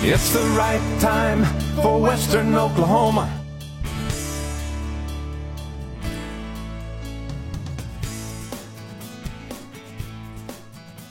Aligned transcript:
It's 0.00 0.32
the 0.32 0.44
right 0.56 1.00
time 1.00 1.44
for 1.82 2.00
Western 2.00 2.54
Oklahoma. 2.54 3.38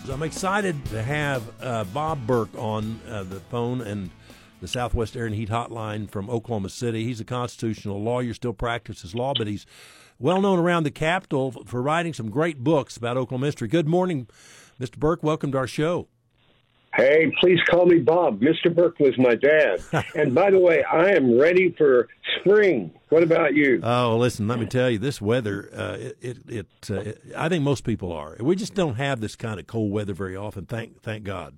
I'm 0.09 0.23
excited 0.23 0.83
to 0.85 1.03
have 1.03 1.43
uh, 1.61 1.83
Bob 1.83 2.25
Burke 2.25 2.55
on 2.57 2.99
uh, 3.09 3.23
the 3.23 3.41
phone 3.41 3.81
and 3.81 4.09
the 4.61 4.67
Southwest 4.69 5.17
Air 5.17 5.25
and 5.25 5.35
Heat 5.35 5.49
Hotline 5.49 6.09
from 6.09 6.29
Oklahoma 6.29 6.69
City. 6.69 7.03
He's 7.03 7.19
a 7.19 7.25
constitutional 7.25 8.01
lawyer, 8.01 8.33
still 8.33 8.53
practices 8.53 9.13
law, 9.13 9.33
but 9.37 9.47
he's 9.47 9.65
well 10.17 10.41
known 10.41 10.59
around 10.59 10.83
the 10.83 10.91
capital 10.91 11.51
for 11.65 11.81
writing 11.81 12.13
some 12.13 12.29
great 12.29 12.63
books 12.63 12.95
about 12.95 13.17
Oklahoma 13.17 13.47
history. 13.47 13.67
Good 13.67 13.87
morning, 13.87 14.27
Mr. 14.79 14.97
Burke. 14.97 15.21
Welcome 15.21 15.51
to 15.51 15.57
our 15.57 15.67
show. 15.67 16.07
Hey, 16.97 17.31
please 17.39 17.59
call 17.69 17.85
me 17.85 17.99
Bob. 17.99 18.41
Mr. 18.41 18.73
Burke 18.73 18.99
was 18.99 19.15
my 19.19 19.35
dad. 19.35 19.83
and 20.15 20.33
by 20.33 20.49
the 20.49 20.57
way, 20.57 20.83
I 20.83 21.11
am 21.11 21.39
ready 21.39 21.71
for 21.77 22.07
spring. 22.39 22.91
What 23.09 23.21
about 23.21 23.53
you? 23.53 23.79
Oh, 23.83 24.17
listen, 24.17 24.47
let 24.47 24.59
me 24.59 24.65
tell 24.65 24.89
you, 24.89 24.97
this 24.97 25.21
weather, 25.21 25.69
uh, 25.75 25.97
it, 25.99 26.17
it, 26.21 26.37
it, 26.49 26.67
uh, 26.89 26.95
it, 26.95 27.21
I 27.37 27.49
think 27.49 27.63
most 27.63 27.83
people 27.83 28.11
are. 28.11 28.35
We 28.39 28.55
just 28.55 28.73
don't 28.73 28.95
have 28.95 29.21
this 29.21 29.35
kind 29.35 29.59
of 29.59 29.67
cold 29.67 29.91
weather 29.91 30.15
very 30.15 30.35
often. 30.35 30.65
Thank, 30.65 31.03
thank 31.03 31.23
God. 31.23 31.55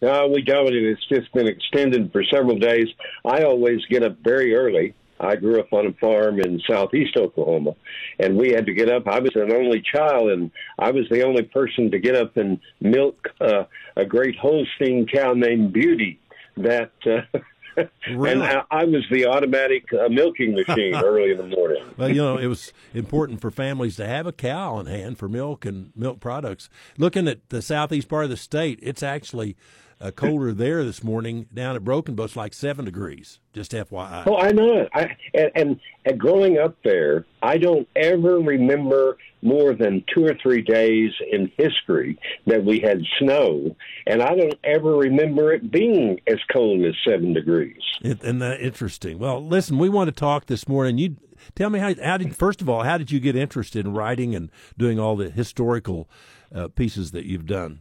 No, 0.00 0.26
we 0.28 0.40
don't. 0.40 0.72
It's 0.72 1.06
just 1.06 1.30
been 1.34 1.48
extended 1.48 2.10
for 2.10 2.24
several 2.24 2.58
days. 2.58 2.88
I 3.26 3.42
always 3.42 3.84
get 3.90 4.02
up 4.02 4.16
very 4.24 4.54
early 4.54 4.94
I 5.20 5.36
grew 5.36 5.60
up 5.60 5.72
on 5.72 5.86
a 5.86 5.92
farm 5.94 6.40
in 6.40 6.60
southeast 6.68 7.16
Oklahoma, 7.16 7.74
and 8.18 8.36
we 8.36 8.50
had 8.50 8.66
to 8.66 8.72
get 8.72 8.90
up. 8.90 9.06
I 9.06 9.18
was 9.18 9.32
an 9.34 9.52
only 9.52 9.82
child, 9.82 10.30
and 10.30 10.50
I 10.78 10.90
was 10.90 11.08
the 11.10 11.24
only 11.24 11.42
person 11.42 11.90
to 11.90 11.98
get 11.98 12.14
up 12.14 12.36
and 12.36 12.58
milk 12.80 13.28
uh, 13.40 13.64
a 13.96 14.04
great 14.04 14.36
Holstein 14.36 15.06
cow 15.06 15.32
named 15.32 15.72
Beauty. 15.72 16.20
That 16.56 16.92
uh, 17.06 17.38
Really? 18.08 18.32
and 18.32 18.42
I, 18.42 18.62
I, 18.70 18.84
was 18.84 19.04
the 19.10 19.26
automatic 19.26 19.92
uh, 19.92 20.08
milking 20.08 20.54
machine 20.54 20.94
early 21.04 21.30
in 21.30 21.38
the 21.38 21.46
morning. 21.46 21.84
Well, 21.96 22.08
you 22.08 22.16
know, 22.16 22.36
it 22.36 22.46
was 22.46 22.72
important 22.94 23.40
for 23.40 23.50
families 23.50 23.96
to 23.96 24.06
have 24.06 24.26
a 24.26 24.32
cow 24.32 24.74
on 24.74 24.86
hand 24.86 25.18
for 25.18 25.28
milk 25.28 25.64
and 25.64 25.92
milk 25.94 26.20
products. 26.20 26.68
Looking 26.96 27.28
at 27.28 27.48
the 27.50 27.62
southeast 27.62 28.08
part 28.08 28.24
of 28.24 28.30
the 28.30 28.36
state, 28.36 28.78
it's 28.82 29.02
actually 29.02 29.56
uh, 30.00 30.10
colder 30.10 30.52
there 30.52 30.84
this 30.84 31.02
morning 31.02 31.46
down 31.52 31.76
at 31.76 31.84
Broken. 31.84 32.18
It's 32.18 32.36
like 32.36 32.54
seven 32.54 32.84
degrees. 32.84 33.40
Just 33.52 33.72
FYI. 33.72 34.24
Oh, 34.26 34.36
I 34.36 34.52
know 34.52 34.78
it. 34.78 34.88
I, 34.94 35.16
and, 35.34 35.50
and, 35.54 35.80
and 36.04 36.18
growing 36.18 36.58
up 36.58 36.76
there, 36.84 37.26
I 37.42 37.58
don't 37.58 37.88
ever 37.96 38.38
remember 38.38 39.16
more 39.42 39.74
than 39.74 40.04
two 40.14 40.24
or 40.24 40.34
three 40.42 40.62
days 40.62 41.12
in 41.30 41.50
history 41.56 42.18
that 42.46 42.64
we 42.64 42.80
had 42.80 43.00
snow, 43.18 43.76
and 44.06 44.22
I 44.22 44.34
don't 44.34 44.58
ever 44.64 44.96
remember 44.96 45.52
it 45.52 45.70
being 45.70 46.20
as 46.26 46.38
cold 46.52 46.84
as 46.84 46.94
seven 47.06 47.32
degrees. 47.32 47.80
It, 48.02 48.22
and 48.22 48.42
uh, 48.42 48.56
interesting. 48.60 49.18
Well, 49.18 49.44
listen, 49.44 49.78
we 49.78 49.88
want 49.88 50.08
to 50.08 50.12
talk 50.12 50.46
this 50.46 50.68
morning. 50.68 50.98
You 50.98 51.16
tell 51.54 51.70
me 51.70 51.78
how, 51.78 51.94
how 52.02 52.16
did 52.16 52.36
first 52.36 52.60
of 52.60 52.68
all 52.68 52.82
how 52.82 52.98
did 52.98 53.10
you 53.10 53.20
get 53.20 53.36
interested 53.36 53.86
in 53.86 53.94
writing 53.94 54.34
and 54.34 54.50
doing 54.76 54.98
all 54.98 55.16
the 55.16 55.30
historical 55.30 56.08
uh, 56.54 56.68
pieces 56.68 57.12
that 57.12 57.24
you've 57.24 57.46
done? 57.46 57.80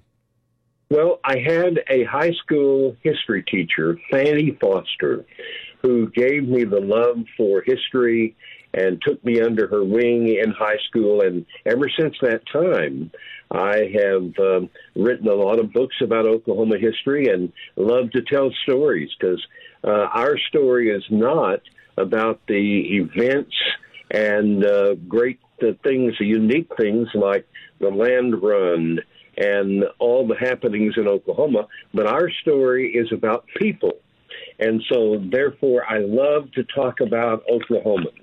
Well, 0.89 1.19
I 1.23 1.39
had 1.39 1.83
a 1.89 2.05
high 2.05 2.31
school 2.31 2.95
history 3.03 3.43
teacher, 3.43 3.99
Fanny 4.09 4.57
Foster, 4.61 5.25
who 5.81 6.09
gave 6.11 6.47
me 6.47 6.63
the 6.63 6.79
love 6.79 7.25
for 7.35 7.61
history 7.61 8.35
and 8.73 9.01
took 9.01 9.23
me 9.25 9.41
under 9.41 9.67
her 9.67 9.83
wing 9.83 10.27
in 10.27 10.51
high 10.51 10.77
school. 10.87 11.21
And 11.21 11.45
ever 11.65 11.89
since 11.99 12.15
that 12.21 12.41
time, 12.51 13.11
I 13.51 13.91
have 14.01 14.39
um, 14.39 14.69
written 14.95 15.27
a 15.27 15.33
lot 15.33 15.59
of 15.59 15.73
books 15.73 15.95
about 16.01 16.25
Oklahoma 16.25 16.77
history 16.77 17.27
and 17.27 17.51
love 17.75 18.11
to 18.11 18.21
tell 18.21 18.51
stories 18.63 19.09
because 19.19 19.45
uh, 19.83 20.07
our 20.13 20.37
story 20.49 20.89
is 20.89 21.03
not 21.09 21.59
about 21.97 22.39
the 22.47 22.97
events 22.97 23.55
and 24.11 24.63
uh, 24.65 24.93
great 25.07 25.39
uh, 25.61 25.71
things, 25.83 26.13
unique 26.19 26.69
things 26.77 27.09
like 27.13 27.45
the 27.79 27.89
land 27.89 28.41
run 28.41 28.99
and 29.37 29.83
all 29.99 30.27
the 30.27 30.35
happenings 30.35 30.95
in 30.97 31.07
Oklahoma, 31.07 31.67
but 31.93 32.07
our 32.07 32.29
story 32.41 32.93
is 32.93 33.07
about 33.11 33.45
people. 33.57 33.93
And 34.59 34.81
so, 34.91 35.23
therefore, 35.31 35.83
I 35.87 35.99
love 35.99 36.51
to 36.53 36.63
talk 36.63 36.99
about 36.99 37.43
Oklahomans. 37.47 38.13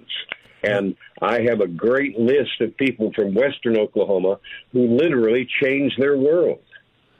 And 0.64 0.97
I 1.20 1.42
have 1.42 1.60
a 1.60 1.69
great 1.69 2.19
list 2.19 2.60
of 2.60 2.76
people 2.76 3.12
from 3.14 3.34
Western 3.34 3.78
Oklahoma 3.78 4.38
who 4.72 4.97
literally 4.97 5.47
changed 5.62 6.00
their 6.00 6.16
world. 6.16 6.60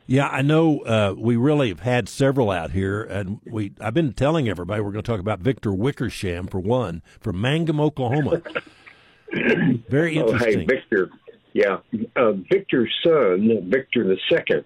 Yeah, 0.06 0.28
I 0.28 0.43
know 0.43 0.81
uh, 0.81 1.15
we 1.16 1.37
really 1.37 1.69
have 1.69 1.81
had 1.81 2.09
several 2.09 2.50
out 2.50 2.72
here, 2.72 3.03
and 3.03 3.41
we 3.47 3.72
I've 3.81 3.94
been 3.94 4.12
telling 4.12 4.49
everybody 4.49 4.82
we're 4.82 4.93
going 4.93 5.03
to 5.03 5.11
talk 5.11 5.21
about 5.21 5.41
Victor 5.41 5.72
Wickersham 5.72 6.47
for 6.47 6.59
one 6.59 7.03
from 7.21 7.41
Mangum, 7.41 7.81
Oklahoma. 7.81 8.43
Very 9.88 10.16
interesting. 10.16 10.56
Oh, 10.56 10.59
hey, 10.59 10.66
Victor, 10.66 11.11
yeah, 11.54 11.78
uh, 12.16 12.32
Victor's 12.32 12.92
son, 13.03 13.70
Victor 13.70 14.04
II, 14.04 14.65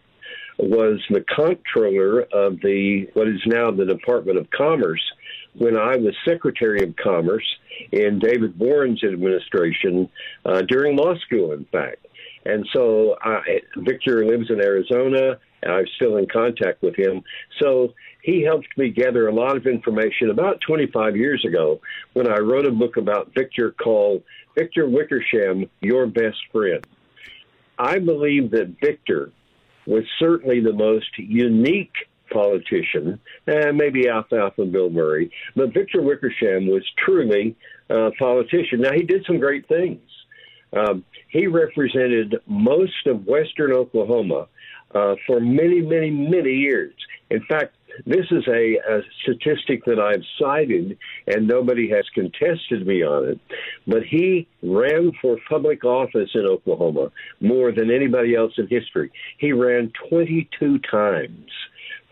was 0.58 1.00
the 1.10 1.24
comptroller 1.34 2.22
of 2.22 2.60
the 2.62 3.08
what 3.14 3.28
is 3.28 3.40
now 3.46 3.70
the 3.70 3.84
Department 3.84 4.38
of 4.38 4.50
Commerce 4.50 5.02
when 5.54 5.76
I 5.76 5.96
was 5.96 6.14
Secretary 6.26 6.82
of 6.82 6.96
Commerce 6.96 7.44
in 7.92 8.18
David 8.18 8.58
Boren's 8.58 9.04
administration 9.04 10.08
uh, 10.44 10.62
during 10.62 10.96
law 10.96 11.14
school, 11.18 11.52
in 11.52 11.64
fact. 11.66 12.06
And 12.44 12.66
so 12.72 13.16
I, 13.22 13.60
Victor 13.76 14.24
lives 14.24 14.50
in 14.50 14.60
Arizona, 14.60 15.38
and 15.62 15.72
I'm 15.72 15.86
still 15.96 16.16
in 16.16 16.26
contact 16.26 16.82
with 16.82 16.96
him. 16.96 17.22
So 17.60 17.94
he 18.22 18.42
helped 18.42 18.68
me 18.76 18.90
gather 18.90 19.28
a 19.28 19.34
lot 19.34 19.56
of 19.56 19.66
information 19.66 20.30
about 20.30 20.60
25 20.66 21.16
years 21.16 21.44
ago 21.44 21.80
when 22.12 22.28
I 22.28 22.38
wrote 22.38 22.66
a 22.66 22.70
book 22.70 22.96
about 22.96 23.32
Victor 23.34 23.72
called 23.72 24.22
Victor 24.54 24.88
Wickersham, 24.88 25.68
Your 25.80 26.06
Best 26.06 26.38
Friend. 26.52 26.84
I 27.78 27.98
believe 27.98 28.50
that 28.50 28.76
Victor 28.80 29.30
was 29.86 30.04
certainly 30.18 30.60
the 30.60 30.72
most 30.72 31.16
unique 31.16 31.94
politician, 32.30 33.18
eh, 33.46 33.70
maybe 33.72 34.08
Alfalfa 34.08 34.66
Bill 34.66 34.90
Murray, 34.90 35.30
but 35.56 35.72
Victor 35.72 36.02
Wickersham 36.02 36.66
was 36.66 36.82
truly 36.98 37.56
a 37.88 38.10
politician. 38.18 38.82
Now, 38.82 38.92
he 38.92 39.02
did 39.02 39.24
some 39.26 39.38
great 39.38 39.66
things. 39.66 40.00
Um, 40.72 41.04
he 41.28 41.46
represented 41.46 42.36
most 42.46 43.06
of 43.06 43.26
western 43.26 43.72
Oklahoma 43.72 44.48
uh, 44.94 45.14
for 45.26 45.40
many, 45.40 45.80
many, 45.80 46.10
many 46.10 46.52
years. 46.52 46.94
In 47.30 47.42
fact, 47.48 47.74
this 48.06 48.26
is 48.30 48.46
a, 48.46 48.76
a, 48.88 49.00
statistic 49.22 49.84
that 49.86 49.98
I've 49.98 50.22
cited, 50.38 50.96
and 51.26 51.48
nobody 51.48 51.90
has 51.90 52.04
contested 52.14 52.86
me 52.86 53.02
on 53.02 53.28
it. 53.28 53.40
But 53.86 54.04
he 54.04 54.46
ran 54.62 55.12
for 55.20 55.36
public 55.48 55.84
office 55.84 56.30
in 56.34 56.46
Oklahoma 56.46 57.10
more 57.40 57.72
than 57.72 57.90
anybody 57.90 58.34
else 58.34 58.52
in 58.56 58.68
history. 58.68 59.10
He 59.38 59.52
ran 59.52 59.92
22 60.10 60.78
times. 60.78 61.50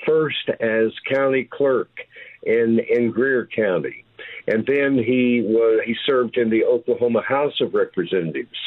First 0.06 0.50
as 0.60 0.92
county 1.12 1.44
clerk 1.44 1.90
in 2.42 2.78
in 2.90 3.10
Greer 3.10 3.46
County, 3.46 4.04
and 4.46 4.64
then 4.66 4.96
he 4.98 5.42
was 5.44 5.80
he 5.84 5.96
served 6.04 6.36
in 6.36 6.50
the 6.50 6.64
Oklahoma 6.64 7.22
House 7.22 7.60
of 7.60 7.74
Representatives, 7.74 8.58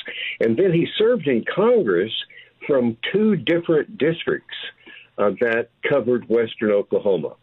and 0.42 0.58
then 0.58 0.74
he 0.74 0.88
served 0.98 1.28
in 1.28 1.46
Congress 1.46 2.12
from 2.68 2.98
two 3.12 3.36
different 3.36 3.98
districts 3.98 4.56
uh, 5.18 5.32
that 5.42 5.70
covered 5.88 6.28
western 6.30 6.72
Oklahoma, 6.72 7.36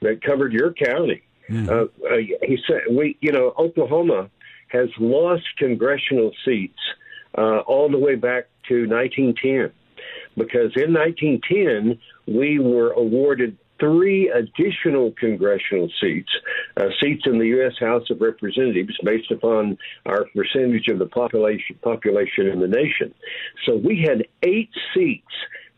that 0.00 0.22
covered 0.22 0.52
your 0.52 0.72
county. 0.72 1.22
Mm. 1.48 1.68
Uh, 1.68 2.06
uh, 2.06 2.16
he 2.42 2.58
said, 2.66 2.82
"We, 2.90 3.16
you 3.20 3.32
know, 3.32 3.52
Oklahoma 3.58 4.30
has 4.68 4.88
lost 4.98 5.44
congressional 5.58 6.32
seats 6.44 6.78
uh, 7.36 7.58
all 7.60 7.90
the 7.90 7.98
way 7.98 8.14
back 8.14 8.46
to 8.68 8.86
1910, 8.86 9.72
because 10.36 10.72
in 10.76 10.92
1910 10.94 11.98
we 12.26 12.58
were 12.58 12.92
awarded." 12.92 13.58
Three 13.80 14.28
additional 14.28 15.12
congressional 15.18 15.90
seats, 16.00 16.30
uh, 16.76 16.86
seats 17.02 17.22
in 17.24 17.38
the 17.38 17.46
U.S. 17.46 17.72
House 17.80 18.08
of 18.10 18.20
Representatives, 18.20 18.96
based 19.02 19.30
upon 19.30 19.78
our 20.06 20.26
percentage 20.36 20.88
of 20.88 20.98
the 20.98 21.06
population 21.06 21.76
population 21.82 22.46
in 22.46 22.60
the 22.60 22.68
nation. 22.68 23.14
So 23.66 23.76
we 23.76 24.06
had 24.06 24.26
eight 24.42 24.70
seats 24.94 25.32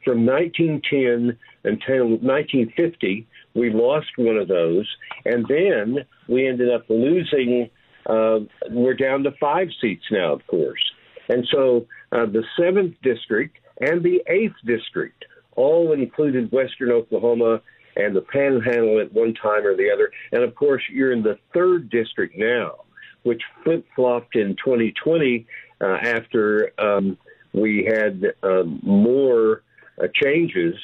from 0.04 0.26
1910 0.26 1.38
until 1.64 2.08
1950, 2.08 3.26
we 3.54 3.70
lost 3.70 4.08
one 4.16 4.37
of 4.37 4.48
those, 4.48 4.88
and 5.25 5.46
then 5.48 5.98
we 6.28 6.48
ended 6.48 6.72
up 6.72 6.84
losing. 6.88 7.70
Uh, 8.06 8.40
we're 8.70 8.94
down 8.94 9.22
to 9.22 9.31
five 9.40 9.69
seats 9.81 10.05
now, 10.10 10.32
of 10.32 10.46
course, 10.48 10.82
and 11.28 11.46
so 11.52 11.87
uh, 12.10 12.26
the 12.26 12.43
seventh 12.58 12.96
district 13.02 13.58
and 13.81 14.02
the 14.02 14.22
eighth 14.26 14.56
district 14.64 15.25
all 15.55 15.93
included 15.93 16.50
Western 16.50 16.90
Oklahoma 16.90 17.60
and 17.96 18.14
the 18.14 18.22
Panhandle 18.22 19.00
at 19.00 19.12
one 19.12 19.34
time 19.34 19.66
or 19.66 19.76
the 19.76 19.90
other, 19.90 20.10
and 20.32 20.42
of 20.42 20.54
course 20.54 20.82
you're 20.90 21.12
in 21.12 21.22
the 21.22 21.38
third 21.52 21.90
district 21.90 22.36
now, 22.36 22.84
which 23.22 23.42
flip 23.64 23.86
flopped 23.94 24.36
in 24.36 24.56
2020 24.56 25.46
uh, 25.80 25.86
after 25.86 26.72
um, 26.78 27.18
we 27.52 27.84
had 27.84 28.24
um, 28.42 28.80
more 28.82 29.62
uh, 30.02 30.06
changes. 30.14 30.74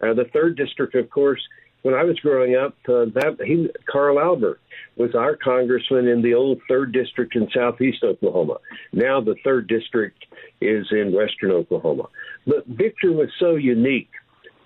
Uh, 0.00 0.14
the 0.14 0.26
third 0.32 0.56
district, 0.56 0.94
of 0.94 1.10
course, 1.10 1.40
when 1.82 1.94
I 1.94 2.04
was 2.04 2.18
growing 2.20 2.54
up, 2.54 2.76
uh, 2.88 3.06
that 3.14 3.38
he 3.44 3.68
Carl 3.90 4.20
Albert 4.20 4.60
was 4.96 5.14
our 5.14 5.36
congressman 5.36 6.06
in 6.06 6.22
the 6.22 6.34
old 6.34 6.60
third 6.68 6.92
district 6.92 7.34
in 7.34 7.48
southeast 7.54 8.04
Oklahoma. 8.04 8.58
Now 8.92 9.20
the 9.20 9.34
third 9.44 9.66
district 9.66 10.24
is 10.60 10.86
in 10.92 11.12
western 11.12 11.50
Oklahoma. 11.50 12.08
But 12.46 12.66
Victor 12.66 13.12
was 13.12 13.28
so 13.38 13.56
unique. 13.56 14.10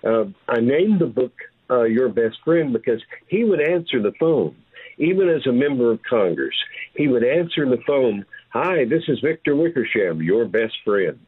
Uh, 0.03 0.25
I 0.47 0.59
named 0.59 0.99
the 0.99 1.07
book 1.07 1.33
uh, 1.69 1.83
"Your 1.83 2.09
Best 2.09 2.37
Friend" 2.43 2.73
because 2.73 3.01
he 3.27 3.43
would 3.43 3.61
answer 3.61 4.01
the 4.01 4.13
phone, 4.19 4.55
even 4.97 5.29
as 5.29 5.45
a 5.45 5.51
member 5.51 5.91
of 5.91 6.01
Congress. 6.03 6.55
He 6.95 7.07
would 7.07 7.23
answer 7.23 7.69
the 7.69 7.81
phone. 7.85 8.25
Hi, 8.51 8.85
this 8.85 9.03
is 9.07 9.19
Victor 9.19 9.55
Wickersham, 9.55 10.21
your 10.21 10.45
best 10.45 10.73
friend. 10.83 11.19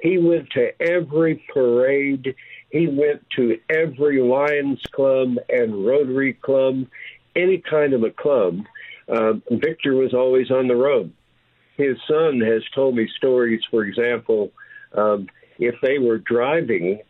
He 0.00 0.18
went 0.18 0.50
to 0.50 0.70
every 0.80 1.44
parade. 1.52 2.34
He 2.70 2.86
went 2.86 3.22
to 3.36 3.58
every 3.68 4.22
Lions 4.22 4.80
Club 4.92 5.36
and 5.48 5.84
Rotary 5.84 6.34
Club, 6.34 6.86
any 7.36 7.58
kind 7.58 7.92
of 7.92 8.02
a 8.02 8.10
club. 8.10 8.60
Uh, 9.08 9.34
Victor 9.50 9.94
was 9.94 10.14
always 10.14 10.50
on 10.50 10.68
the 10.68 10.76
road. 10.76 11.12
His 11.76 11.96
son 12.06 12.40
has 12.40 12.62
told 12.74 12.94
me 12.94 13.08
stories, 13.16 13.60
for 13.70 13.84
example, 13.84 14.52
um, 14.96 15.28
if 15.58 15.74
they 15.82 15.98
were 15.98 16.18
driving 16.18 17.00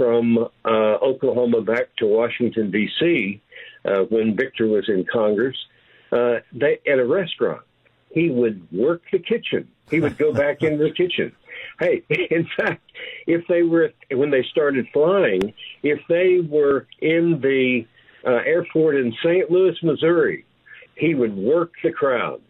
from 0.00 0.38
uh, 0.64 0.68
Oklahoma 1.02 1.60
back 1.60 1.94
to 1.98 2.06
Washington, 2.06 2.70
D.C., 2.70 3.38
uh, 3.84 4.04
when 4.08 4.34
Victor 4.34 4.66
was 4.66 4.88
in 4.88 5.04
Congress, 5.12 5.54
uh, 6.10 6.36
they, 6.54 6.78
at 6.90 6.98
a 6.98 7.04
restaurant, 7.04 7.60
he 8.10 8.30
would 8.30 8.66
work 8.72 9.02
the 9.12 9.18
kitchen. 9.18 9.68
He 9.90 10.00
would 10.00 10.16
go 10.16 10.32
back 10.32 10.62
into 10.62 10.84
the 10.84 10.90
kitchen. 10.90 11.32
Hey, 11.78 12.02
in 12.30 12.48
fact, 12.56 12.80
if 13.26 13.46
they 13.46 13.62
were 13.62 13.92
when 14.10 14.30
they 14.30 14.42
started 14.50 14.86
flying, 14.90 15.52
if 15.82 16.00
they 16.08 16.40
were 16.40 16.86
in 17.02 17.38
the 17.42 17.86
uh, 18.26 18.36
airport 18.46 18.96
in 18.96 19.12
St. 19.22 19.50
Louis, 19.50 19.76
Missouri, 19.82 20.46
he 20.96 21.14
would 21.14 21.36
work 21.36 21.72
the 21.84 21.92
crowd. 21.92 22.40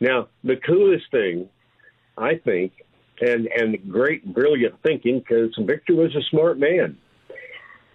Now, 0.00 0.26
the 0.42 0.56
coolest 0.56 1.08
thing, 1.12 1.48
I 2.18 2.38
think, 2.44 2.72
and 3.20 3.46
and 3.46 3.76
great, 3.90 4.24
brilliant 4.32 4.74
thinking, 4.82 5.18
because 5.20 5.54
Victor 5.58 5.94
was 5.94 6.14
a 6.16 6.22
smart 6.30 6.58
man. 6.58 6.96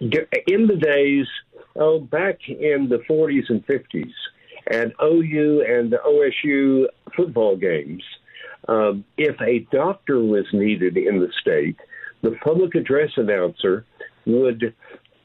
In 0.00 0.66
the 0.66 0.76
days, 0.76 1.26
oh, 1.76 1.98
back 1.98 2.38
in 2.48 2.88
the 2.88 3.02
40s 3.10 3.50
and 3.50 3.66
50s, 3.66 4.12
at 4.70 4.92
OU 5.02 5.64
and 5.68 5.90
the 5.90 5.98
OSU 6.06 6.86
football 7.16 7.56
games, 7.56 8.02
um, 8.68 9.04
if 9.16 9.40
a 9.40 9.60
doctor 9.74 10.20
was 10.20 10.44
needed 10.52 10.96
in 10.96 11.18
the 11.18 11.32
state, 11.40 11.76
the 12.22 12.32
public 12.44 12.74
address 12.74 13.10
announcer 13.16 13.84
would 14.26 14.74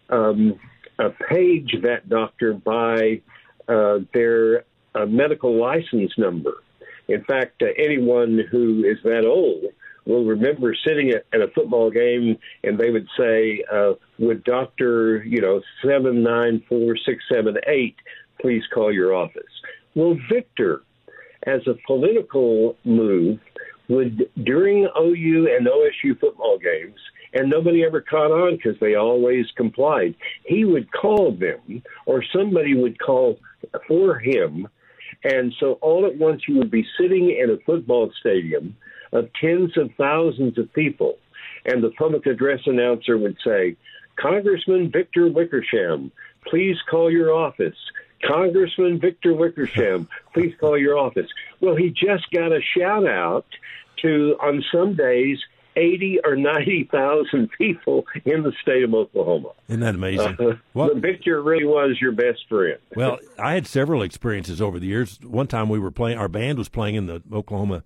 um, 0.09 0.59
uh, 0.99 1.09
page 1.29 1.75
that 1.83 2.07
doctor 2.09 2.53
by 2.53 3.21
uh, 3.67 3.99
their 4.13 4.63
uh, 4.95 5.05
medical 5.05 5.59
license 5.59 6.11
number. 6.17 6.63
In 7.07 7.23
fact, 7.23 7.61
uh, 7.61 7.67
anyone 7.77 8.39
who 8.51 8.83
is 8.85 8.97
that 9.03 9.25
old 9.25 9.65
will 10.05 10.25
remember 10.25 10.75
sitting 10.85 11.11
at, 11.11 11.25
at 11.33 11.41
a 11.41 11.51
football 11.53 11.89
game 11.89 12.37
and 12.63 12.77
they 12.77 12.89
would 12.89 13.07
say, 13.17 13.63
uh, 13.71 13.93
"Would 14.19 14.43
Doctor, 14.43 15.23
you 15.23 15.41
know, 15.41 15.61
seven 15.85 16.23
nine 16.23 16.63
four 16.67 16.97
six 17.05 17.23
seven 17.31 17.57
eight, 17.67 17.95
please 18.41 18.63
call 18.73 18.91
your 18.91 19.13
office?" 19.13 19.43
Well, 19.95 20.17
Victor 20.31 20.81
as 21.45 21.61
a 21.67 21.75
political 21.85 22.77
move 22.83 23.39
would 23.89 24.29
during 24.43 24.87
OU 24.97 25.55
and 25.55 25.67
OSU 25.67 26.19
football 26.19 26.57
games, 26.57 26.99
and 27.33 27.49
nobody 27.49 27.83
ever 27.83 28.01
caught 28.01 28.31
on 28.31 28.55
because 28.55 28.79
they 28.79 28.95
always 28.95 29.45
complied. 29.57 30.15
He 30.45 30.63
would 30.63 30.91
call 30.91 31.35
them, 31.35 31.83
or 32.05 32.23
somebody 32.33 32.75
would 32.75 32.99
call 32.99 33.39
for 33.87 34.19
him, 34.19 34.67
and 35.23 35.53
so 35.59 35.73
all 35.81 36.05
at 36.05 36.17
once 36.17 36.43
you 36.47 36.57
would 36.57 36.71
be 36.71 36.85
sitting 36.99 37.29
in 37.29 37.49
a 37.49 37.57
football 37.65 38.11
stadium 38.19 38.75
of 39.13 39.29
tens 39.39 39.77
of 39.77 39.89
thousands 39.97 40.57
of 40.57 40.71
people, 40.73 41.17
and 41.65 41.81
the 41.81 41.91
public 41.91 42.25
address 42.25 42.59
announcer 42.65 43.17
would 43.17 43.37
say, 43.45 43.77
"Congressman 44.17 44.91
Victor 44.91 45.27
Wickersham, 45.27 46.11
please 46.45 46.77
call 46.89 47.09
your 47.09 47.31
office." 47.31 47.77
Congressman 48.25 48.99
Victor 48.99 49.33
Wickersham, 49.33 50.07
please 50.33 50.53
call 50.59 50.77
your 50.77 50.97
office. 50.97 51.27
Well, 51.59 51.75
he 51.75 51.89
just 51.89 52.29
got 52.31 52.51
a 52.51 52.61
shout 52.61 53.05
out 53.05 53.45
to, 54.01 54.37
on 54.41 54.63
some 54.71 54.95
days, 54.95 55.39
80 55.75 56.19
or 56.23 56.35
90,000 56.35 57.49
people 57.57 58.05
in 58.25 58.43
the 58.43 58.53
state 58.61 58.83
of 58.83 58.93
Oklahoma. 58.93 59.49
Isn't 59.67 59.81
that 59.81 59.95
amazing? 59.95 60.37
Uh, 60.39 60.57
well, 60.73 60.93
Victor 60.95 61.41
really 61.41 61.65
was 61.65 61.97
your 61.99 62.11
best 62.11 62.47
friend. 62.47 62.77
well, 62.95 63.19
I 63.39 63.53
had 63.53 63.67
several 63.67 64.01
experiences 64.01 64.61
over 64.61 64.79
the 64.79 64.87
years. 64.87 65.19
One 65.21 65.47
time 65.47 65.69
we 65.69 65.79
were 65.79 65.91
playing, 65.91 66.17
our 66.17 66.27
band 66.27 66.57
was 66.57 66.69
playing 66.69 66.95
in 66.95 67.07
the 67.07 67.21
Oklahoma 67.31 67.83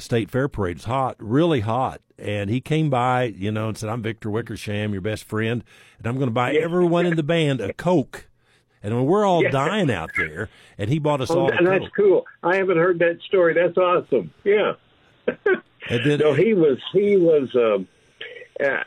State 0.00 0.30
Fair 0.30 0.48
Parade. 0.48 0.76
It's 0.76 0.84
hot, 0.86 1.16
really 1.18 1.60
hot. 1.60 2.00
And 2.18 2.48
he 2.48 2.60
came 2.60 2.90
by, 2.90 3.24
you 3.24 3.50
know, 3.50 3.68
and 3.68 3.78
said, 3.78 3.88
I'm 3.88 4.02
Victor 4.02 4.30
Wickersham, 4.30 4.92
your 4.92 5.02
best 5.02 5.24
friend, 5.24 5.64
and 5.98 6.06
I'm 6.06 6.16
going 6.16 6.28
to 6.28 6.34
buy 6.34 6.54
everyone 6.54 7.06
in 7.06 7.16
the 7.16 7.22
band 7.22 7.60
a 7.60 7.72
Coke 7.72 8.28
and 8.84 9.06
we're 9.06 9.24
all 9.24 9.42
yeah. 9.42 9.50
dying 9.50 9.90
out 9.90 10.10
there, 10.14 10.50
and 10.76 10.90
he 10.90 10.98
bought 10.98 11.22
us 11.22 11.30
oh, 11.30 11.40
all. 11.40 11.50
And 11.50 11.66
that's 11.66 11.88
cool. 11.96 12.26
I 12.42 12.56
haven't 12.56 12.76
heard 12.76 12.98
that 12.98 13.18
story. 13.26 13.54
That's 13.54 13.78
awesome. 13.78 14.30
Yeah. 14.44 14.74
and 15.26 16.04
then, 16.04 16.18
no, 16.20 16.34
he 16.34 16.52
was 16.52 16.78
he 16.92 17.16
was 17.16 17.48
um, 17.56 17.88
uh, 18.62 18.84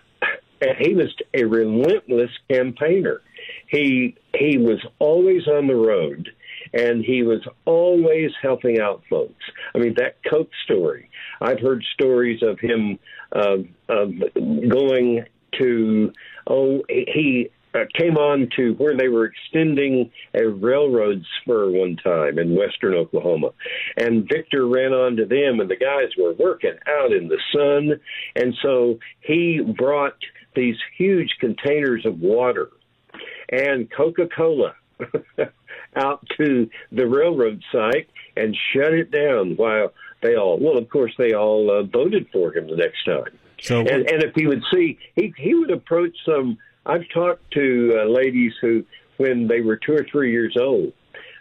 he 0.77 0.93
was 0.93 1.13
a 1.33 1.43
relentless 1.43 2.29
campaigner. 2.47 3.21
He 3.67 4.15
he 4.35 4.59
was 4.59 4.79
always 4.99 5.47
on 5.47 5.65
the 5.65 5.75
road, 5.75 6.29
and 6.73 7.03
he 7.03 7.23
was 7.23 7.41
always 7.65 8.31
helping 8.41 8.79
out 8.79 9.03
folks. 9.09 9.43
I 9.75 9.79
mean 9.79 9.95
that 9.97 10.17
Coke 10.29 10.51
story. 10.65 11.09
I've 11.41 11.59
heard 11.59 11.83
stories 11.93 12.41
of 12.43 12.59
him 12.59 12.99
uh, 13.31 13.57
going 13.87 15.25
to 15.59 16.13
oh 16.47 16.83
he 16.89 17.49
uh, 17.73 17.85
came 17.93 18.17
on 18.17 18.49
to 18.55 18.73
where 18.75 18.95
they 18.97 19.07
were 19.07 19.25
extending 19.25 20.09
a 20.33 20.47
railroad 20.47 21.23
spur 21.41 21.69
one 21.69 21.97
time 21.97 22.39
in 22.39 22.55
western 22.55 22.95
Oklahoma. 22.95 23.49
And 23.97 24.27
Victor 24.27 24.67
ran 24.67 24.93
onto 24.93 25.27
them, 25.27 25.59
and 25.59 25.69
the 25.69 25.75
guys 25.75 26.09
were 26.17 26.33
working 26.33 26.75
out 26.87 27.11
in 27.11 27.27
the 27.27 27.39
sun. 27.53 27.99
And 28.35 28.55
so 28.63 28.99
he 29.19 29.61
brought 29.77 30.15
these 30.55 30.77
huge 30.97 31.35
containers 31.39 32.05
of 32.05 32.19
water 32.19 32.69
and 33.49 33.89
Coca 33.91 34.27
Cola 34.35 34.75
out 35.97 36.25
to 36.37 36.69
the 36.91 37.07
railroad 37.07 37.61
site 37.71 38.09
and 38.35 38.55
shut 38.73 38.93
it 38.93 39.11
down 39.11 39.55
while 39.55 39.91
they 40.21 40.35
all, 40.35 40.57
well, 40.59 40.77
of 40.77 40.89
course, 40.89 41.13
they 41.17 41.33
all 41.33 41.69
uh, 41.71 41.83
voted 41.83 42.27
for 42.31 42.55
him 42.55 42.67
the 42.67 42.75
next 42.75 43.03
time. 43.05 43.37
So, 43.59 43.79
and, 43.79 44.09
and 44.09 44.23
if 44.23 44.35
he 44.35 44.45
would 44.45 44.63
see, 44.71 44.99
he 45.15 45.33
he 45.35 45.55
would 45.55 45.71
approach 45.71 46.15
some 46.25 46.59
I've 46.87 47.07
talked 47.13 47.51
to 47.51 47.99
uh, 47.99 48.05
ladies 48.09 48.53
who, 48.61 48.85
when 49.17 49.47
they 49.47 49.61
were 49.61 49.75
two 49.75 49.93
or 49.93 50.05
three 50.09 50.31
years 50.31 50.55
old, 50.59 50.93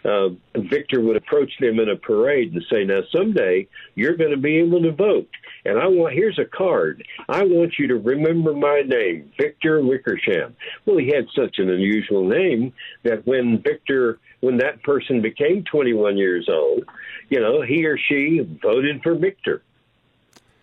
uh, 0.07 0.29
Victor 0.55 1.01
would 1.01 1.17
approach 1.17 1.51
them 1.59 1.79
in 1.79 1.89
a 1.89 1.95
parade 1.95 2.53
and 2.53 2.63
say, 2.71 2.85
"Now 2.85 3.01
someday 3.13 3.67
you're 3.95 4.15
going 4.15 4.31
to 4.31 4.37
be 4.37 4.57
able 4.57 4.81
to 4.81 4.91
vote, 4.91 5.29
and 5.65 5.77
I 5.77 5.87
want 5.87 6.13
here's 6.13 6.39
a 6.39 6.45
card. 6.45 7.03
I 7.27 7.43
want 7.43 7.73
you 7.77 7.87
to 7.87 7.95
remember 7.95 8.53
my 8.53 8.83
name, 8.85 9.31
Victor 9.37 9.81
Wickersham." 9.83 10.55
Well, 10.85 10.97
he 10.97 11.07
had 11.13 11.27
such 11.35 11.59
an 11.59 11.69
unusual 11.69 12.25
name 12.25 12.73
that 13.03 13.27
when 13.27 13.61
Victor, 13.61 14.19
when 14.39 14.57
that 14.57 14.81
person 14.83 15.21
became 15.21 15.65
21 15.65 16.17
years 16.17 16.47
old, 16.49 16.85
you 17.29 17.41
know, 17.41 17.61
he 17.61 17.85
or 17.85 17.97
she 17.97 18.47
voted 18.61 19.01
for 19.03 19.15
Victor. 19.15 19.61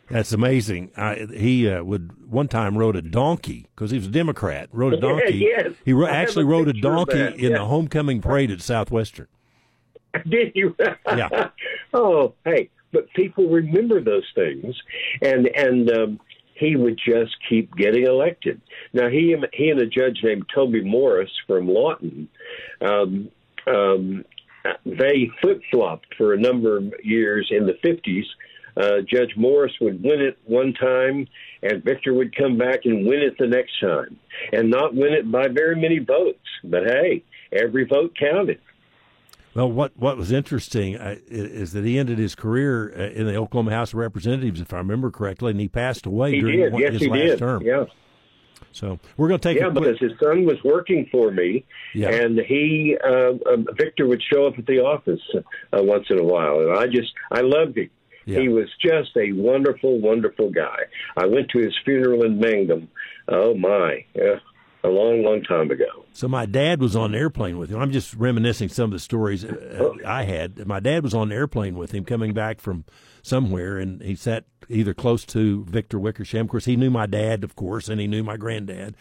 That's 0.08 0.32
amazing. 0.32 0.90
I, 0.96 1.26
he 1.34 1.68
uh, 1.68 1.82
would 1.82 2.30
one 2.30 2.48
time 2.48 2.76
rode 2.76 2.96
a 2.96 3.02
donkey 3.02 3.68
because 3.74 3.90
he 3.90 3.98
was 3.98 4.06
a 4.06 4.10
Democrat. 4.10 4.68
Rode 4.72 4.94
a 4.94 4.96
donkey. 5.00 5.48
yes, 5.56 5.72
he 5.84 5.92
ro- 5.92 6.08
actually 6.08 6.44
rode 6.44 6.68
a 6.68 6.72
donkey 6.72 7.20
in 7.20 7.52
the 7.52 7.64
homecoming 7.64 8.20
parade 8.20 8.50
at 8.50 8.60
Southwestern. 8.60 9.28
Did 10.28 10.52
you? 10.54 10.76
yeah. 11.06 11.50
Oh, 11.96 12.34
hey, 12.44 12.70
but 12.92 13.08
people 13.14 13.48
remember 13.48 14.00
those 14.00 14.26
things, 14.34 14.74
and 15.22 15.46
and 15.54 15.88
um, 15.96 16.20
he 16.54 16.74
would 16.74 16.98
just 16.98 17.36
keep 17.48 17.72
getting 17.76 18.04
elected. 18.04 18.60
Now 18.92 19.08
he 19.08 19.36
he 19.52 19.70
and 19.70 19.80
a 19.80 19.86
judge 19.86 20.18
named 20.24 20.46
Toby 20.52 20.82
Morris 20.82 21.30
from 21.46 21.68
Lawton. 21.68 22.28
Um, 22.80 23.30
um, 23.68 24.24
they 24.84 25.30
flip 25.40 25.62
flopped 25.70 26.16
for 26.16 26.34
a 26.34 26.40
number 26.40 26.78
of 26.78 26.92
years 27.04 27.48
in 27.52 27.66
the 27.66 27.74
50s 27.74 28.24
uh, 28.76 29.00
Judge 29.06 29.36
Morris 29.36 29.72
would 29.80 30.02
win 30.02 30.20
it 30.20 30.38
one 30.44 30.72
time, 30.74 31.28
and 31.62 31.84
Victor 31.84 32.12
would 32.12 32.36
come 32.36 32.58
back 32.58 32.80
and 32.84 33.06
win 33.06 33.20
it 33.20 33.36
the 33.38 33.46
next 33.46 33.78
time, 33.80 34.18
and 34.52 34.70
not 34.70 34.94
win 34.94 35.12
it 35.12 35.30
by 35.30 35.48
very 35.48 35.76
many 35.76 35.98
votes. 35.98 36.44
But 36.64 36.84
hey, 36.84 37.22
every 37.52 37.84
vote 37.84 38.16
counted. 38.18 38.60
Well, 39.54 39.70
what 39.70 39.96
what 39.96 40.16
was 40.16 40.32
interesting 40.32 40.96
uh, 40.96 41.16
is 41.28 41.72
that 41.72 41.84
he 41.84 41.98
ended 41.98 42.18
his 42.18 42.34
career 42.34 42.92
uh, 42.96 43.02
in 43.18 43.26
the 43.26 43.36
Oklahoma 43.36 43.70
House 43.70 43.90
of 43.92 44.00
Representatives, 44.00 44.60
if 44.60 44.72
I 44.72 44.78
remember 44.78 45.10
correctly, 45.10 45.52
and 45.52 45.60
he 45.60 45.68
passed 45.68 46.06
away 46.06 46.32
he 46.32 46.40
during. 46.40 46.72
One, 46.72 46.80
yes, 46.82 46.92
his 46.94 47.02
he 47.02 47.08
last 47.08 47.20
did. 47.20 47.38
term. 47.38 47.62
Yeah. 47.62 47.84
So 48.72 48.98
we're 49.16 49.28
going 49.28 49.38
to 49.38 49.48
take 49.48 49.60
yeah, 49.60 49.68
because 49.68 49.98
his 50.00 50.12
son 50.20 50.44
was 50.44 50.56
working 50.64 51.06
for 51.12 51.30
me, 51.30 51.64
Yeah. 51.94 52.08
and 52.10 52.40
he 52.40 52.96
uh, 53.06 53.34
um, 53.48 53.66
Victor 53.76 54.08
would 54.08 54.20
show 54.32 54.46
up 54.46 54.58
at 54.58 54.66
the 54.66 54.80
office 54.80 55.20
uh, 55.36 55.40
once 55.82 56.06
in 56.10 56.18
a 56.18 56.24
while, 56.24 56.58
and 56.58 56.76
I 56.76 56.86
just 56.86 57.12
I 57.30 57.40
loved 57.40 57.78
him. 57.78 57.90
Yeah. 58.26 58.40
He 58.40 58.48
was 58.48 58.68
just 58.80 59.16
a 59.16 59.30
wonderful, 59.32 60.00
wonderful 60.00 60.50
guy. 60.50 60.78
I 61.16 61.26
went 61.26 61.50
to 61.50 61.58
his 61.58 61.74
funeral 61.84 62.24
in 62.24 62.40
Mangum. 62.40 62.88
Oh 63.28 63.54
my, 63.54 64.04
yeah, 64.16 64.36
a 64.84 64.88
long, 64.88 65.22
long 65.22 65.42
time 65.42 65.70
ago. 65.70 66.04
So 66.12 66.28
my 66.28 66.46
dad 66.46 66.80
was 66.80 66.94
on 66.94 67.14
an 67.14 67.20
airplane 67.20 67.58
with 67.58 67.70
him. 67.70 67.80
I'm 67.80 67.90
just 67.90 68.14
reminiscing 68.14 68.68
some 68.68 68.84
of 68.84 68.90
the 68.92 68.98
stories 68.98 69.44
uh, 69.44 69.94
I 70.06 70.24
had. 70.24 70.66
My 70.66 70.78
dad 70.78 71.02
was 71.02 71.14
on 71.14 71.32
an 71.32 71.36
airplane 71.36 71.76
with 71.76 71.92
him 71.92 72.04
coming 72.04 72.34
back 72.34 72.60
from 72.60 72.84
somewhere, 73.22 73.78
and 73.78 74.02
he 74.02 74.14
sat 74.14 74.44
either 74.68 74.94
close 74.94 75.24
to 75.24 75.64
Victor 75.64 75.98
Wickersham. 75.98 76.42
Of 76.42 76.48
course, 76.48 76.66
he 76.66 76.76
knew 76.76 76.90
my 76.90 77.06
dad, 77.06 77.42
of 77.42 77.56
course, 77.56 77.88
and 77.88 78.00
he 78.00 78.06
knew 78.06 78.22
my 78.22 78.36
granddad. 78.36 78.94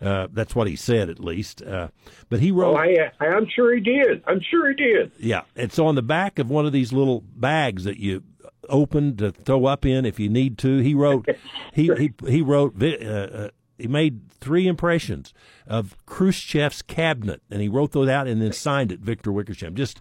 Uh, 0.00 0.28
that's 0.32 0.54
what 0.54 0.66
he 0.66 0.74
said, 0.74 1.10
at 1.10 1.20
least. 1.20 1.62
Uh, 1.62 1.88
but 2.30 2.40
he 2.40 2.50
wrote. 2.50 2.74
Oh, 2.74 2.78
I, 2.78 3.24
I'm 3.24 3.46
sure 3.46 3.74
he 3.74 3.80
did. 3.80 4.22
I'm 4.26 4.40
sure 4.40 4.70
he 4.70 4.74
did. 4.74 5.12
Yeah, 5.18 5.42
it's 5.54 5.78
on 5.78 5.94
the 5.94 6.02
back 6.02 6.38
of 6.38 6.50
one 6.50 6.66
of 6.66 6.72
these 6.72 6.92
little 6.92 7.20
bags 7.20 7.84
that 7.84 7.98
you 7.98 8.22
open 8.68 9.16
to 9.16 9.30
throw 9.30 9.66
up 9.66 9.84
in 9.84 10.04
if 10.04 10.18
you 10.18 10.28
need 10.28 10.58
to. 10.58 10.78
He 10.78 10.94
wrote, 10.94 11.28
he 11.74 11.90
he 11.98 12.12
he 12.26 12.42
wrote, 12.42 12.82
uh, 12.82 12.86
uh, 12.86 13.48
he 13.78 13.86
made 13.88 14.30
three 14.30 14.66
impressions 14.66 15.32
of 15.66 15.96
Khrushchev's 16.06 16.82
cabinet, 16.82 17.42
and 17.50 17.60
he 17.60 17.68
wrote 17.68 17.92
those 17.92 18.08
out 18.08 18.26
and 18.26 18.40
then 18.40 18.52
signed 18.52 18.92
it, 18.92 19.00
Victor 19.00 19.32
Wickersham. 19.32 19.74
Just 19.74 20.00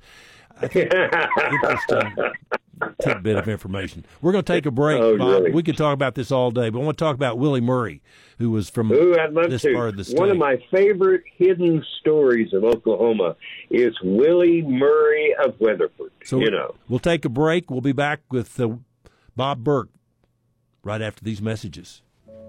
I 0.61 0.67
think, 0.67 0.91
interesting 0.93 2.33
tidbit 3.01 3.35
of 3.37 3.47
information. 3.47 4.05
We're 4.21 4.31
going 4.31 4.43
to 4.43 4.53
take 4.53 4.65
a 4.65 4.71
break, 4.71 5.01
Oh, 5.01 5.17
Bob. 5.17 5.27
really? 5.27 5.51
We 5.51 5.63
could 5.63 5.77
talk 5.77 5.93
about 5.93 6.15
this 6.15 6.31
all 6.31 6.51
day, 6.51 6.69
but 6.69 6.79
I 6.79 6.83
want 6.83 6.97
to 6.97 7.03
talk 7.03 7.15
about 7.15 7.37
Willie 7.37 7.61
Murray, 7.61 8.01
who 8.37 8.51
was 8.51 8.69
from 8.69 8.91
Ooh, 8.91 9.15
I'd 9.17 9.33
love 9.33 9.49
this 9.49 9.61
to. 9.63 9.73
part 9.73 9.89
of 9.89 9.97
the 9.97 10.03
state. 10.03 10.19
One 10.19 10.29
of 10.29 10.37
my 10.37 10.57
favorite 10.71 11.23
hidden 11.37 11.83
stories 11.99 12.53
of 12.53 12.63
Oklahoma 12.63 13.35
is 13.69 13.95
Willie 14.03 14.61
Murray 14.61 15.33
of 15.43 15.59
Weatherford. 15.59 16.11
So 16.23 16.39
you 16.39 16.51
know. 16.51 16.75
we'll 16.89 16.99
take 16.99 17.25
a 17.25 17.29
break. 17.29 17.69
We'll 17.69 17.81
be 17.81 17.91
back 17.93 18.21
with 18.31 18.59
uh, 18.59 18.69
Bob 19.35 19.63
Burke 19.63 19.89
right 20.83 21.01
after 21.01 21.23
these 21.23 21.41
messages. 21.41 22.01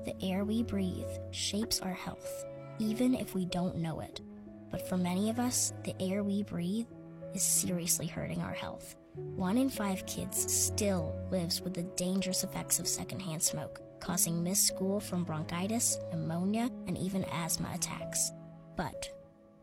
The 0.07 0.15
air 0.25 0.45
we 0.45 0.63
breathe 0.63 1.11
shapes 1.33 1.81
our 1.81 1.93
health, 1.93 2.45
even 2.79 3.13
if 3.13 3.35
we 3.35 3.45
don't 3.45 3.79
know 3.79 3.99
it. 3.99 4.21
But 4.71 4.89
for 4.89 4.97
many 4.97 5.31
of 5.31 5.41
us, 5.41 5.73
the 5.83 6.01
air 6.01 6.23
we 6.23 6.45
breathe 6.45 6.87
is 7.35 7.43
seriously 7.43 8.07
hurting 8.07 8.41
our 8.41 8.53
health. 8.53 8.95
One 9.17 9.57
in 9.57 9.69
five 9.69 10.07
kids 10.07 10.53
still 10.53 11.13
lives 11.33 11.61
with 11.61 11.75
the 11.75 11.83
dangerous 11.97 12.45
effects 12.45 12.79
of 12.79 12.87
secondhand 12.87 13.43
smoke, 13.43 13.81
causing 13.99 14.45
missed 14.45 14.69
school 14.69 15.01
from 15.01 15.25
bronchitis, 15.25 15.99
pneumonia, 16.13 16.71
and 16.87 16.97
even 16.97 17.25
asthma 17.25 17.73
attacks. 17.75 18.31
But 18.77 19.11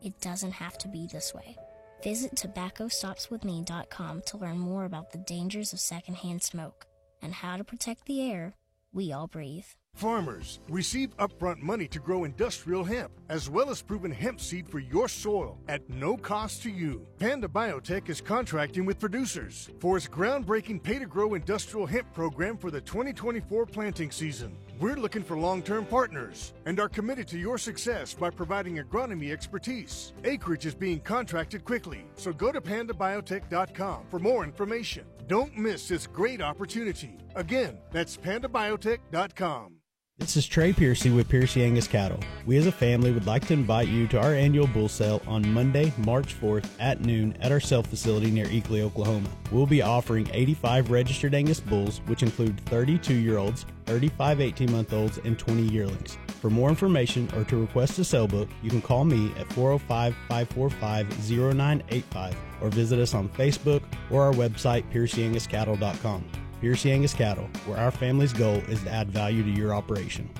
it 0.02 0.20
doesn't 0.20 0.52
have 0.52 0.76
to 0.78 0.88
be 0.88 1.06
this 1.06 1.32
way. 1.32 1.56
Visit 2.02 2.34
tobaccostopswithme.com 2.34 4.22
to 4.26 4.36
learn 4.36 4.58
more 4.58 4.84
about 4.84 5.10
the 5.10 5.18
dangers 5.18 5.72
of 5.72 5.80
secondhand 5.80 6.42
smoke 6.42 6.86
and 7.22 7.32
how 7.32 7.56
to 7.56 7.64
protect 7.64 8.04
the 8.04 8.20
air 8.20 8.56
we 8.92 9.10
all 9.10 9.26
breathe. 9.26 9.64
Farmers 9.94 10.58
receive 10.68 11.16
upfront 11.18 11.62
money 11.62 11.86
to 11.86 12.00
grow 12.00 12.24
industrial 12.24 12.82
hemp, 12.82 13.12
as 13.28 13.48
well 13.48 13.70
as 13.70 13.80
proven 13.80 14.10
hemp 14.10 14.40
seed 14.40 14.68
for 14.68 14.80
your 14.80 15.08
soil 15.08 15.58
at 15.68 15.88
no 15.88 16.16
cost 16.16 16.62
to 16.64 16.70
you. 16.70 17.06
Panda 17.18 17.46
Biotech 17.46 18.08
is 18.08 18.20
contracting 18.20 18.84
with 18.84 18.98
producers 18.98 19.70
for 19.78 19.96
its 19.96 20.08
groundbreaking 20.08 20.82
pay 20.82 20.98
to 20.98 21.06
grow 21.06 21.34
industrial 21.34 21.86
hemp 21.86 22.12
program 22.12 22.58
for 22.58 22.72
the 22.72 22.80
2024 22.80 23.66
planting 23.66 24.10
season. 24.10 24.56
We're 24.80 24.96
looking 24.96 25.22
for 25.22 25.36
long 25.36 25.62
term 25.62 25.86
partners 25.86 26.52
and 26.66 26.80
are 26.80 26.88
committed 26.88 27.28
to 27.28 27.38
your 27.38 27.56
success 27.56 28.12
by 28.12 28.30
providing 28.30 28.78
agronomy 28.78 29.30
expertise. 29.32 30.12
Acreage 30.24 30.66
is 30.66 30.74
being 30.74 30.98
contracted 30.98 31.64
quickly, 31.64 32.04
so 32.16 32.32
go 32.32 32.50
to 32.50 32.60
pandabiotech.com 32.60 34.06
for 34.10 34.18
more 34.18 34.42
information. 34.42 35.04
Don't 35.28 35.56
miss 35.56 35.86
this 35.88 36.08
great 36.08 36.42
opportunity. 36.42 37.16
Again, 37.36 37.78
that's 37.92 38.16
pandabiotech.com. 38.16 39.83
This 40.18 40.36
is 40.36 40.46
Trey 40.46 40.72
Piercy 40.72 41.10
with 41.10 41.28
Piercy 41.28 41.64
Angus 41.64 41.88
Cattle. 41.88 42.20
We 42.46 42.56
as 42.56 42.68
a 42.68 42.72
family 42.72 43.10
would 43.10 43.26
like 43.26 43.46
to 43.48 43.52
invite 43.52 43.88
you 43.88 44.06
to 44.06 44.18
our 44.18 44.32
annual 44.32 44.68
bull 44.68 44.88
sale 44.88 45.20
on 45.26 45.46
Monday, 45.52 45.92
March 45.98 46.40
4th 46.40 46.66
at 46.78 47.00
noon 47.00 47.36
at 47.40 47.50
our 47.50 47.58
sale 47.58 47.82
facility 47.82 48.30
near 48.30 48.46
Eakly, 48.46 48.80
Oklahoma. 48.80 49.28
We'll 49.50 49.66
be 49.66 49.82
offering 49.82 50.30
85 50.32 50.92
registered 50.92 51.34
Angus 51.34 51.58
bulls, 51.58 52.00
which 52.06 52.22
include 52.22 52.60
32 52.60 53.12
year 53.12 53.38
olds, 53.38 53.66
35 53.86 54.40
18 54.40 54.70
month 54.72 54.92
olds, 54.92 55.18
and 55.18 55.36
20 55.36 55.62
yearlings. 55.64 56.16
For 56.40 56.48
more 56.48 56.70
information 56.70 57.28
or 57.36 57.42
to 57.44 57.56
request 57.56 57.98
a 57.98 58.04
sale 58.04 58.28
book, 58.28 58.48
you 58.62 58.70
can 58.70 58.80
call 58.80 59.04
me 59.04 59.32
at 59.36 59.52
405 59.52 60.14
545 60.28 61.08
0985 61.28 62.36
or 62.60 62.70
visit 62.70 63.00
us 63.00 63.14
on 63.14 63.28
Facebook 63.30 63.82
or 64.10 64.22
our 64.22 64.32
website, 64.32 64.90
piercyanguscattle.com. 64.92 66.24
Piercy 66.64 66.92
Angus 66.92 67.12
Cattle, 67.12 67.44
where 67.66 67.76
our 67.76 67.90
family's 67.90 68.32
goal 68.32 68.54
is 68.68 68.82
to 68.84 68.90
add 68.90 69.10
value 69.10 69.42
to 69.42 69.50
your 69.50 69.74
operation. 69.74 70.30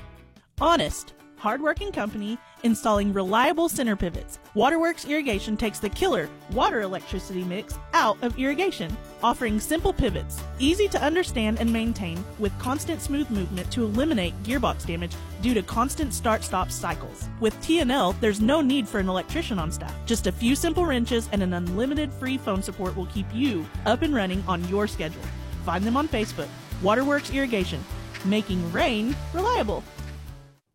Honest, 0.59 1.13
hardworking 1.37 1.93
company 1.93 2.39
installing 2.63 3.13
reliable 3.13 3.69
center 3.69 3.95
pivots. 3.95 4.39
Waterworks 4.55 5.05
Irrigation 5.05 5.55
takes 5.55 5.81
the 5.81 5.91
killer 5.91 6.31
water 6.51 6.81
electricity 6.81 7.45
mix 7.45 7.79
out 7.93 8.17
of 8.23 8.39
irrigation, 8.39 8.97
offering 9.23 9.61
simple 9.61 9.93
pivots, 9.93 10.43
easy 10.59 10.89
to 10.89 11.03
understand 11.03 11.61
and 11.61 11.71
maintain 11.71 12.25
with 12.39 12.59
constant 12.59 13.03
smooth 13.03 13.29
movement 13.29 13.71
to 13.71 13.85
eliminate 13.85 14.33
gearbox 14.45 14.87
damage 14.87 15.13
due 15.43 15.53
to 15.53 15.63
constant 15.63 16.15
start-stop 16.15 16.71
cycles. 16.71 17.29
With 17.39 17.55
TNL, 17.57 18.19
there's 18.21 18.41
no 18.41 18.63
need 18.63 18.89
for 18.89 18.99
an 18.99 19.11
electrician 19.11 19.59
on 19.59 19.71
staff. 19.71 19.95
Just 20.07 20.27
a 20.27 20.33
few 20.33 20.57
simple 20.57 20.87
wrenches 20.87 21.29
and 21.33 21.43
an 21.43 21.53
unlimited 21.53 22.11
free 22.15 22.39
phone 22.39 22.63
support 22.63 22.97
will 22.97 23.09
keep 23.09 23.27
you 23.35 23.67
up 23.85 24.01
and 24.01 24.15
running 24.15 24.43
on 24.49 24.67
your 24.69 24.87
schedule. 24.87 25.21
Find 25.65 25.85
them 25.85 25.97
on 25.97 26.09
Facebook. 26.09 26.49
Waterworks 26.83 27.31
Irrigation, 27.31 27.83
making 28.25 28.71
rain 28.71 29.17
reliable. 29.33 29.83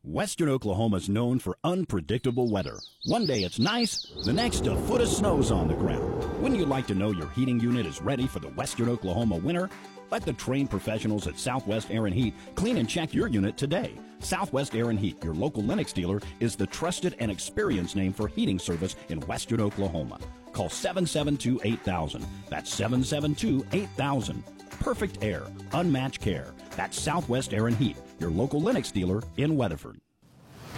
Western 0.04 0.50
Oklahoma 0.50 0.98
is 0.98 1.10
known 1.10 1.38
for 1.38 1.58
unpredictable 1.64 2.50
weather. 2.50 2.80
One 3.06 3.28
day 3.28 3.44
it's 3.44 3.60
nice, 3.60 4.12
the 4.26 4.34
next 4.34 4.66
a 4.66 4.76
foot 4.76 5.02
of 5.02 5.10
snow's 5.10 5.52
on 5.52 5.68
the 5.68 5.76
ground. 5.76 6.24
Wouldn't 6.42 6.60
you 6.60 6.66
like 6.66 6.88
to 6.88 6.96
know 6.96 7.12
your 7.12 7.30
heating 7.32 7.60
unit 7.60 7.86
is 7.86 8.02
ready 8.02 8.26
for 8.26 8.40
the 8.40 8.48
Western 8.50 8.90
Oklahoma 8.90 9.36
winter? 9.38 9.70
Let 10.10 10.24
the 10.24 10.34
trained 10.34 10.72
professionals 10.72 11.28
at 11.28 11.38
Southwest 11.38 11.92
Air 11.92 12.08
and 12.08 12.16
Heat 12.16 12.34
clean 12.56 12.78
and 12.78 12.90
check 12.90 13.14
your 13.14 13.28
unit 13.28 13.58
today. 13.58 13.94
Southwest 14.20 14.74
Air 14.74 14.90
and 14.90 14.98
Heat, 14.98 15.24
your 15.24 15.36
local 15.36 15.64
Lennox 15.64 15.94
dealer, 15.94 16.22
is 16.40 16.56
the 16.56 16.66
trusted 16.66 17.16
and 17.20 17.30
experienced 17.30 17.96
name 17.96 18.14
for 18.14 18.28
heating 18.28 18.58
service 18.58 18.96
in 19.10 19.20
Western 19.22 19.62
Oklahoma. 19.62 20.18
Call 20.54 20.70
772 20.70 21.62
8000. 21.64 22.26
That's 22.50 22.74
772 22.74 23.66
8000. 23.72 24.44
Perfect 24.80 25.24
air, 25.24 25.44
unmatched 25.74 26.22
care. 26.22 26.54
That's 26.76 27.00
Southwest 27.00 27.54
Air 27.54 27.68
and 27.68 27.76
Heat, 27.76 27.98
your 28.20 28.30
local 28.30 28.62
Lennox 28.62 28.92
dealer 28.92 29.22
in 29.38 29.56
Weatherford. 29.56 30.00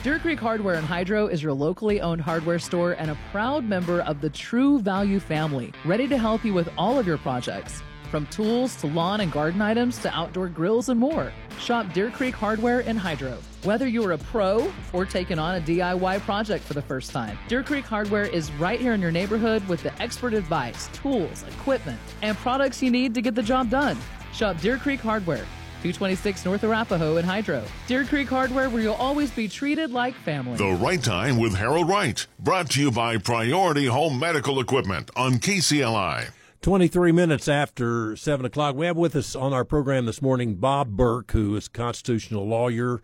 Deer 0.03 0.17
Creek 0.17 0.39
Hardware 0.39 0.75
and 0.75 0.85
Hydro 0.85 1.27
is 1.27 1.43
your 1.43 1.53
locally 1.53 2.01
owned 2.01 2.21
hardware 2.21 2.57
store 2.57 2.93
and 2.93 3.11
a 3.11 3.17
proud 3.31 3.63
member 3.63 4.01
of 4.01 4.19
the 4.19 4.31
True 4.31 4.79
Value 4.79 5.19
family, 5.19 5.71
ready 5.85 6.07
to 6.07 6.17
help 6.17 6.43
you 6.43 6.55
with 6.55 6.69
all 6.75 6.97
of 6.97 7.05
your 7.05 7.19
projects. 7.19 7.83
From 8.11 8.25
tools 8.25 8.75
to 8.81 8.87
lawn 8.87 9.21
and 9.21 9.31
garden 9.31 9.61
items 9.61 9.97
to 9.99 10.13
outdoor 10.13 10.49
grills 10.49 10.89
and 10.89 10.99
more. 10.99 11.31
Shop 11.59 11.93
Deer 11.93 12.11
Creek 12.11 12.35
Hardware 12.35 12.81
and 12.81 12.99
Hydro. 12.99 13.37
Whether 13.63 13.87
you're 13.87 14.11
a 14.11 14.17
pro 14.17 14.69
or 14.91 15.05
taking 15.05 15.39
on 15.39 15.55
a 15.55 15.61
DIY 15.61 16.19
project 16.19 16.65
for 16.65 16.73
the 16.73 16.81
first 16.81 17.11
time, 17.11 17.39
Deer 17.47 17.63
Creek 17.63 17.85
Hardware 17.85 18.25
is 18.25 18.51
right 18.53 18.81
here 18.81 18.91
in 18.91 18.99
your 18.99 19.11
neighborhood 19.11 19.65
with 19.69 19.81
the 19.81 19.97
expert 20.01 20.33
advice, 20.33 20.89
tools, 20.91 21.45
equipment, 21.47 22.01
and 22.21 22.35
products 22.35 22.83
you 22.83 22.91
need 22.91 23.13
to 23.13 23.21
get 23.21 23.33
the 23.33 23.41
job 23.41 23.69
done. 23.69 23.97
Shop 24.33 24.59
Deer 24.59 24.77
Creek 24.77 24.99
Hardware, 24.99 25.45
226 25.81 26.43
North 26.43 26.65
Arapahoe 26.65 27.15
in 27.15 27.23
Hydro. 27.23 27.63
Deer 27.87 28.03
Creek 28.03 28.27
Hardware, 28.27 28.69
where 28.69 28.81
you'll 28.81 28.95
always 28.95 29.31
be 29.31 29.47
treated 29.47 29.91
like 29.91 30.15
family. 30.15 30.57
The 30.57 30.77
Right 30.83 31.01
Time 31.01 31.37
with 31.37 31.55
Harold 31.55 31.87
Wright. 31.87 32.27
Brought 32.39 32.71
to 32.71 32.81
you 32.81 32.91
by 32.91 33.15
Priority 33.19 33.85
Home 33.85 34.19
Medical 34.19 34.59
Equipment 34.59 35.09
on 35.15 35.35
KCLI. 35.35 36.31
23 36.61 37.11
minutes 37.11 37.47
after 37.47 38.15
7 38.15 38.45
o'clock. 38.45 38.75
We 38.75 38.85
have 38.85 38.95
with 38.95 39.15
us 39.15 39.35
on 39.35 39.51
our 39.51 39.65
program 39.65 40.05
this 40.05 40.21
morning 40.21 40.55
Bob 40.55 40.95
Burke, 40.95 41.31
who 41.31 41.55
is 41.55 41.67
constitutional 41.67 42.47
lawyer, 42.47 43.01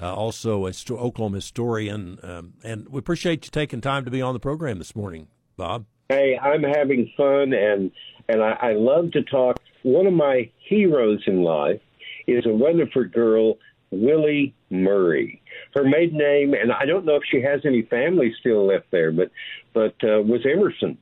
uh, 0.00 0.14
also 0.14 0.66
a 0.66 0.72
sto- 0.72 0.98
Oklahoma 0.98 1.38
historian. 1.38 2.20
Um, 2.22 2.54
and 2.62 2.88
we 2.88 3.00
appreciate 3.00 3.44
you 3.44 3.50
taking 3.50 3.80
time 3.80 4.04
to 4.04 4.10
be 4.12 4.22
on 4.22 4.34
the 4.34 4.40
program 4.40 4.78
this 4.78 4.94
morning, 4.94 5.26
Bob. 5.56 5.86
Hey, 6.10 6.38
I'm 6.40 6.62
having 6.62 7.10
fun, 7.16 7.52
and 7.52 7.90
and 8.28 8.40
I, 8.40 8.52
I 8.60 8.72
love 8.74 9.10
to 9.12 9.22
talk. 9.24 9.56
One 9.82 10.06
of 10.06 10.12
my 10.12 10.48
heroes 10.68 11.22
in 11.26 11.42
life 11.42 11.80
is 12.28 12.46
a 12.46 12.54
Weatherford 12.54 13.12
girl, 13.12 13.58
Willie 13.90 14.54
Murray. 14.70 15.42
Her 15.74 15.82
maiden 15.82 16.18
name, 16.18 16.54
and 16.54 16.70
I 16.70 16.86
don't 16.86 17.04
know 17.04 17.16
if 17.16 17.22
she 17.28 17.42
has 17.42 17.62
any 17.64 17.82
family 17.82 18.32
still 18.38 18.66
left 18.68 18.92
there, 18.92 19.10
but 19.10 19.32
but 19.72 19.94
uh, 20.04 20.22
was 20.22 20.46
Emerson. 20.46 20.98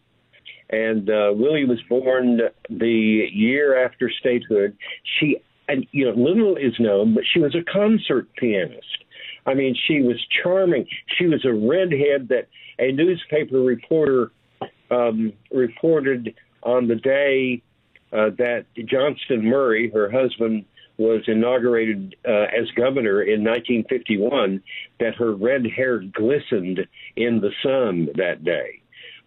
And 0.71 1.11
uh, 1.11 1.33
Willie 1.35 1.65
was 1.65 1.81
born 1.89 2.41
the 2.69 3.29
year 3.33 3.85
after 3.85 4.11
statehood. 4.21 4.77
She, 5.19 5.37
and 5.69 5.87
you 5.91 6.05
know, 6.05 6.13
little 6.13 6.57
is 6.57 6.75
known, 6.79 7.15
but 7.15 7.25
she 7.33 7.41
was 7.41 7.55
a 7.55 7.65
concert 7.71 8.29
pianist. 8.37 9.05
I 9.47 9.55
mean, 9.55 9.75
she 9.89 10.01
was 10.01 10.17
charming. 10.43 10.87
She 11.19 11.27
was 11.27 11.45
a 11.45 11.53
redhead 11.53 12.29
that 12.29 12.49
a 12.79 12.93
newspaper 12.93 13.61
reporter 13.61 14.31
um, 14.91 15.33
reported 15.51 16.35
on 16.63 16.89
the 16.89 16.97
day 16.97 17.63
uh, 18.13 18.31
that 18.39 18.67
Johnston 18.87 19.45
Murray, 19.45 19.91
her 19.93 20.11
husband, 20.11 20.65
was 20.99 21.23
inaugurated 21.27 22.15
uh, 22.29 22.47
as 22.55 22.71
governor 22.77 23.23
in 23.23 23.43
1951, 23.43 24.63
that 24.99 25.15
her 25.15 25.33
red 25.33 25.65
hair 25.75 26.01
glistened 26.01 26.81
in 27.17 27.41
the 27.41 27.51
sun 27.63 28.09
that 28.17 28.45
day. 28.45 28.80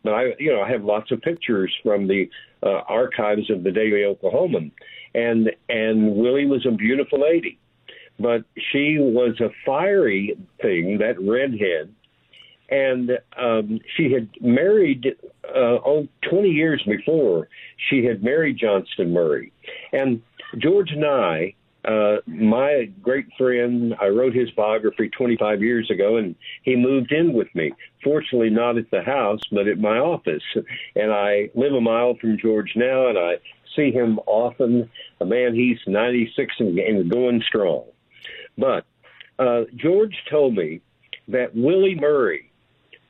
But 0.03 0.13
I, 0.13 0.23
you 0.39 0.51
know, 0.51 0.61
I 0.61 0.69
have 0.69 0.83
lots 0.83 1.11
of 1.11 1.21
pictures 1.21 1.73
from 1.83 2.07
the 2.07 2.29
uh, 2.61 2.81
archives 2.87 3.49
of 3.49 3.63
the 3.63 3.71
Daily 3.71 4.03
Oklahoman, 4.03 4.71
and 5.15 5.51
and 5.69 6.15
Willie 6.15 6.45
was 6.45 6.65
a 6.65 6.71
beautiful 6.71 7.21
lady, 7.21 7.57
but 8.19 8.43
she 8.71 8.97
was 8.99 9.39
a 9.39 9.49
fiery 9.65 10.37
thing, 10.61 10.97
that 10.99 11.19
redhead, 11.21 11.93
and 12.69 13.11
um, 13.37 13.79
she 13.95 14.11
had 14.11 14.29
married 14.41 15.15
uh, 15.45 15.79
oh, 15.85 16.07
20 16.29 16.49
years 16.49 16.83
before. 16.85 17.47
She 17.89 18.03
had 18.05 18.23
married 18.23 18.57
Johnston 18.57 19.13
Murray, 19.13 19.51
and 19.91 20.21
George 20.57 20.91
Nigh, 20.95 21.55
uh, 21.85 22.17
my 22.27 22.89
great 23.01 23.27
friend, 23.37 23.93
I 23.99 24.07
wrote 24.07 24.33
his 24.33 24.49
biography 24.51 25.09
25 25.09 25.61
years 25.61 25.89
ago, 25.91 26.17
and 26.17 26.35
he 26.63 26.75
moved 26.75 27.11
in 27.11 27.33
with 27.33 27.53
me. 27.53 27.73
Fortunately, 28.03 28.49
not 28.49 28.77
at 28.77 28.89
the 28.89 29.01
house, 29.01 29.41
but 29.51 29.67
at 29.67 29.79
my 29.79 29.97
office. 29.97 30.43
And 30.95 31.11
I 31.11 31.49
live 31.55 31.73
a 31.73 31.81
mile 31.81 32.15
from 32.19 32.37
George 32.37 32.73
now, 32.75 33.07
and 33.07 33.17
I 33.17 33.35
see 33.75 33.91
him 33.91 34.19
often. 34.27 34.89
A 35.19 35.25
man, 35.25 35.55
he's 35.55 35.79
96 35.85 36.53
and, 36.59 36.79
and 36.79 37.11
going 37.11 37.43
strong. 37.45 37.85
But 38.57 38.85
uh, 39.37 39.63
George 39.75 40.15
told 40.29 40.55
me 40.55 40.79
that 41.27 41.55
Willie 41.55 41.95
Murray 41.95 42.49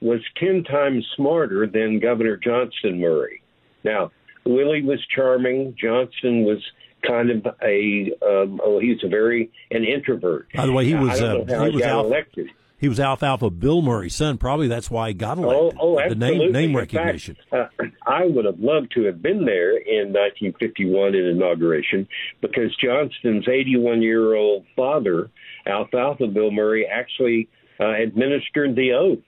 was 0.01 0.21
10 0.37 0.63
times 0.63 1.05
smarter 1.15 1.67
than 1.67 1.99
Governor 1.99 2.37
Johnston 2.37 2.99
Murray. 2.99 3.41
Now, 3.83 4.11
Willie 4.45 4.83
was 4.83 4.99
charming. 5.07 5.75
Johnston 5.79 6.43
was 6.43 6.59
kind 7.05 7.29
of 7.29 7.45
a 7.61 8.11
um, 8.21 8.59
oh, 8.63 8.79
he's 8.79 9.03
a 9.03 9.07
very 9.07 9.51
an 9.71 9.83
introvert. 9.83 10.47
By 10.53 10.65
the 10.65 10.71
way, 10.71 10.85
he 10.85 10.95
was 10.95 11.21
uh, 11.21 11.43
he 11.45 11.75
was 11.75 11.81
Al- 11.83 12.05
elected. 12.05 12.49
He 12.83 12.89
was 12.89 12.99
Alfalfa 12.99 13.49
Bill 13.49 13.81
Murray's 13.81 14.13
son. 14.13 14.37
Probably 14.37 14.67
that's 14.67 14.91
why 14.91 15.07
he 15.07 15.13
got 15.13 15.37
elected. 15.37 15.79
Oh, 15.79 15.97
oh 15.97 16.09
the 16.09 16.15
name 16.15 16.51
name 16.51 16.75
recognition. 16.75 17.37
Fact, 17.49 17.73
uh, 17.79 17.85
I 18.05 18.25
would 18.25 18.43
have 18.43 18.59
loved 18.59 18.91
to 18.95 19.03
have 19.03 19.21
been 19.21 19.45
there 19.45 19.77
in 19.77 20.11
1951 20.11 21.15
in 21.15 21.25
inauguration 21.25 22.07
because 22.41 22.75
Johnston's 22.83 23.47
81 23.47 24.01
year 24.01 24.35
old 24.35 24.65
father, 24.75 25.29
Alfalfa 25.65 26.27
Bill 26.27 26.51
Murray, 26.51 26.85
actually 26.85 27.47
uh, 27.79 27.93
administered 27.93 28.75
the 28.75 28.91
oath 28.91 29.23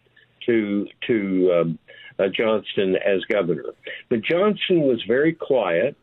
to 0.48 0.88
to 1.08 1.54
um, 1.54 1.80
uh, 2.20 2.26
Johnston 2.36 2.96
as 2.96 3.24
governor. 3.32 3.72
But 4.10 4.22
Johnston 4.22 4.82
was 4.82 5.02
very 5.08 5.34
quiet 5.34 5.96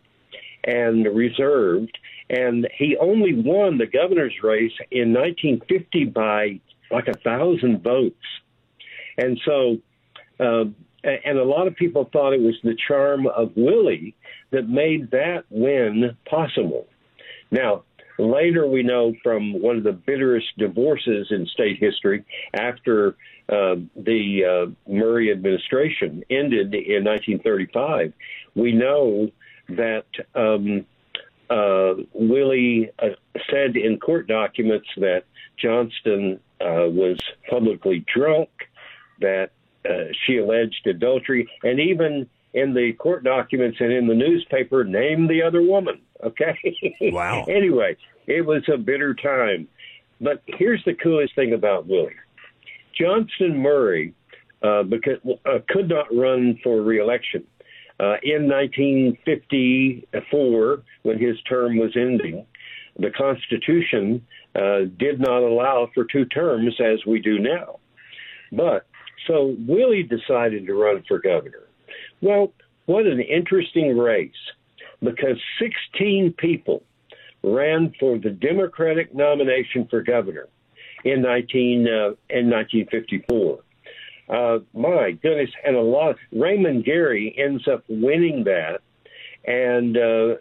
and 0.64 1.04
reserved, 1.06 1.98
and 2.30 2.68
he 2.76 2.96
only 2.96 3.34
won 3.34 3.78
the 3.78 3.86
governor's 3.86 4.34
race 4.42 4.72
in 4.90 5.12
1950 5.12 6.04
by 6.06 6.60
like 6.90 7.08
a 7.08 7.18
thousand 7.18 7.82
votes. 7.82 8.16
And 9.18 9.40
so, 9.44 9.78
uh, 10.38 10.64
and 11.04 11.38
a 11.38 11.44
lot 11.44 11.66
of 11.66 11.74
people 11.74 12.08
thought 12.12 12.32
it 12.32 12.40
was 12.40 12.54
the 12.62 12.76
charm 12.88 13.26
of 13.26 13.52
Willie 13.56 14.14
that 14.50 14.68
made 14.68 15.10
that 15.10 15.44
win 15.50 16.16
possible. 16.28 16.86
Now, 17.50 17.82
later 18.18 18.66
we 18.66 18.82
know 18.82 19.14
from 19.22 19.60
one 19.60 19.76
of 19.76 19.84
the 19.84 19.92
bitterest 19.92 20.46
divorces 20.58 21.28
in 21.30 21.46
state 21.46 21.78
history 21.78 22.24
after 22.54 23.16
uh, 23.48 23.76
the 23.96 24.44
uh, 24.44 24.90
Murray 24.90 25.32
administration 25.32 26.22
ended 26.30 26.74
in 26.74 27.04
1935, 27.04 28.12
we 28.54 28.72
know 28.72 29.30
that 29.76 30.04
um, 30.34 30.86
uh, 31.50 31.94
Willie 32.12 32.90
uh, 32.98 33.08
said 33.50 33.76
in 33.76 33.98
court 33.98 34.26
documents 34.26 34.88
that 34.96 35.24
Johnston 35.58 36.40
uh, 36.60 36.88
was 36.88 37.18
publicly 37.48 38.04
drunk, 38.12 38.48
that 39.20 39.50
uh, 39.88 40.12
she 40.24 40.38
alleged 40.38 40.86
adultery, 40.86 41.48
and 41.62 41.80
even 41.80 42.28
in 42.54 42.74
the 42.74 42.92
court 42.94 43.24
documents 43.24 43.78
and 43.80 43.92
in 43.92 44.06
the 44.06 44.14
newspaper, 44.14 44.84
named 44.84 45.28
the 45.28 45.42
other 45.42 45.62
woman. 45.62 46.00
Okay. 46.22 46.58
Wow. 47.12 47.44
anyway, 47.48 47.96
it 48.26 48.46
was 48.46 48.62
a 48.72 48.78
bitter 48.78 49.14
time. 49.14 49.68
But 50.20 50.42
here's 50.46 50.82
the 50.84 50.94
coolest 50.94 51.34
thing 51.34 51.52
about 51.52 51.86
Willie 51.86 52.14
Johnston 52.98 53.58
Murray 53.58 54.14
uh, 54.62 54.84
because, 54.84 55.18
uh, 55.44 55.58
could 55.68 55.88
not 55.88 56.06
run 56.14 56.58
for 56.62 56.80
reelection. 56.82 57.44
Uh, 58.00 58.16
in 58.22 58.48
1954, 58.48 60.82
when 61.02 61.18
his 61.18 61.38
term 61.42 61.76
was 61.76 61.94
ending, 61.96 62.46
the 62.98 63.10
Constitution 63.10 64.26
uh, 64.54 64.80
did 64.98 65.20
not 65.20 65.42
allow 65.42 65.88
for 65.94 66.04
two 66.04 66.24
terms 66.26 66.78
as 66.80 67.04
we 67.06 67.20
do 67.20 67.38
now. 67.38 67.78
But 68.50 68.86
so 69.26 69.56
Willie 69.66 70.02
decided 70.02 70.66
to 70.66 70.74
run 70.74 71.02
for 71.06 71.18
governor. 71.18 71.68
Well, 72.20 72.52
what 72.86 73.06
an 73.06 73.20
interesting 73.20 73.96
race 73.96 74.32
because 75.00 75.38
16 75.60 76.34
people 76.38 76.82
ran 77.42 77.92
for 77.98 78.18
the 78.18 78.30
Democratic 78.30 79.14
nomination 79.14 79.86
for 79.88 80.02
governor 80.02 80.48
in 81.04 81.22
19 81.22 81.88
uh, 81.88 82.06
in 82.30 82.50
1954. 82.50 83.60
Uh, 84.28 84.58
my 84.72 85.12
goodness, 85.22 85.50
and 85.64 85.76
a 85.76 85.80
lot. 85.80 86.16
Raymond 86.32 86.84
Gary 86.84 87.34
ends 87.36 87.66
up 87.68 87.84
winning 87.88 88.44
that, 88.44 88.80
and 89.44 89.96
uh, 89.96 90.36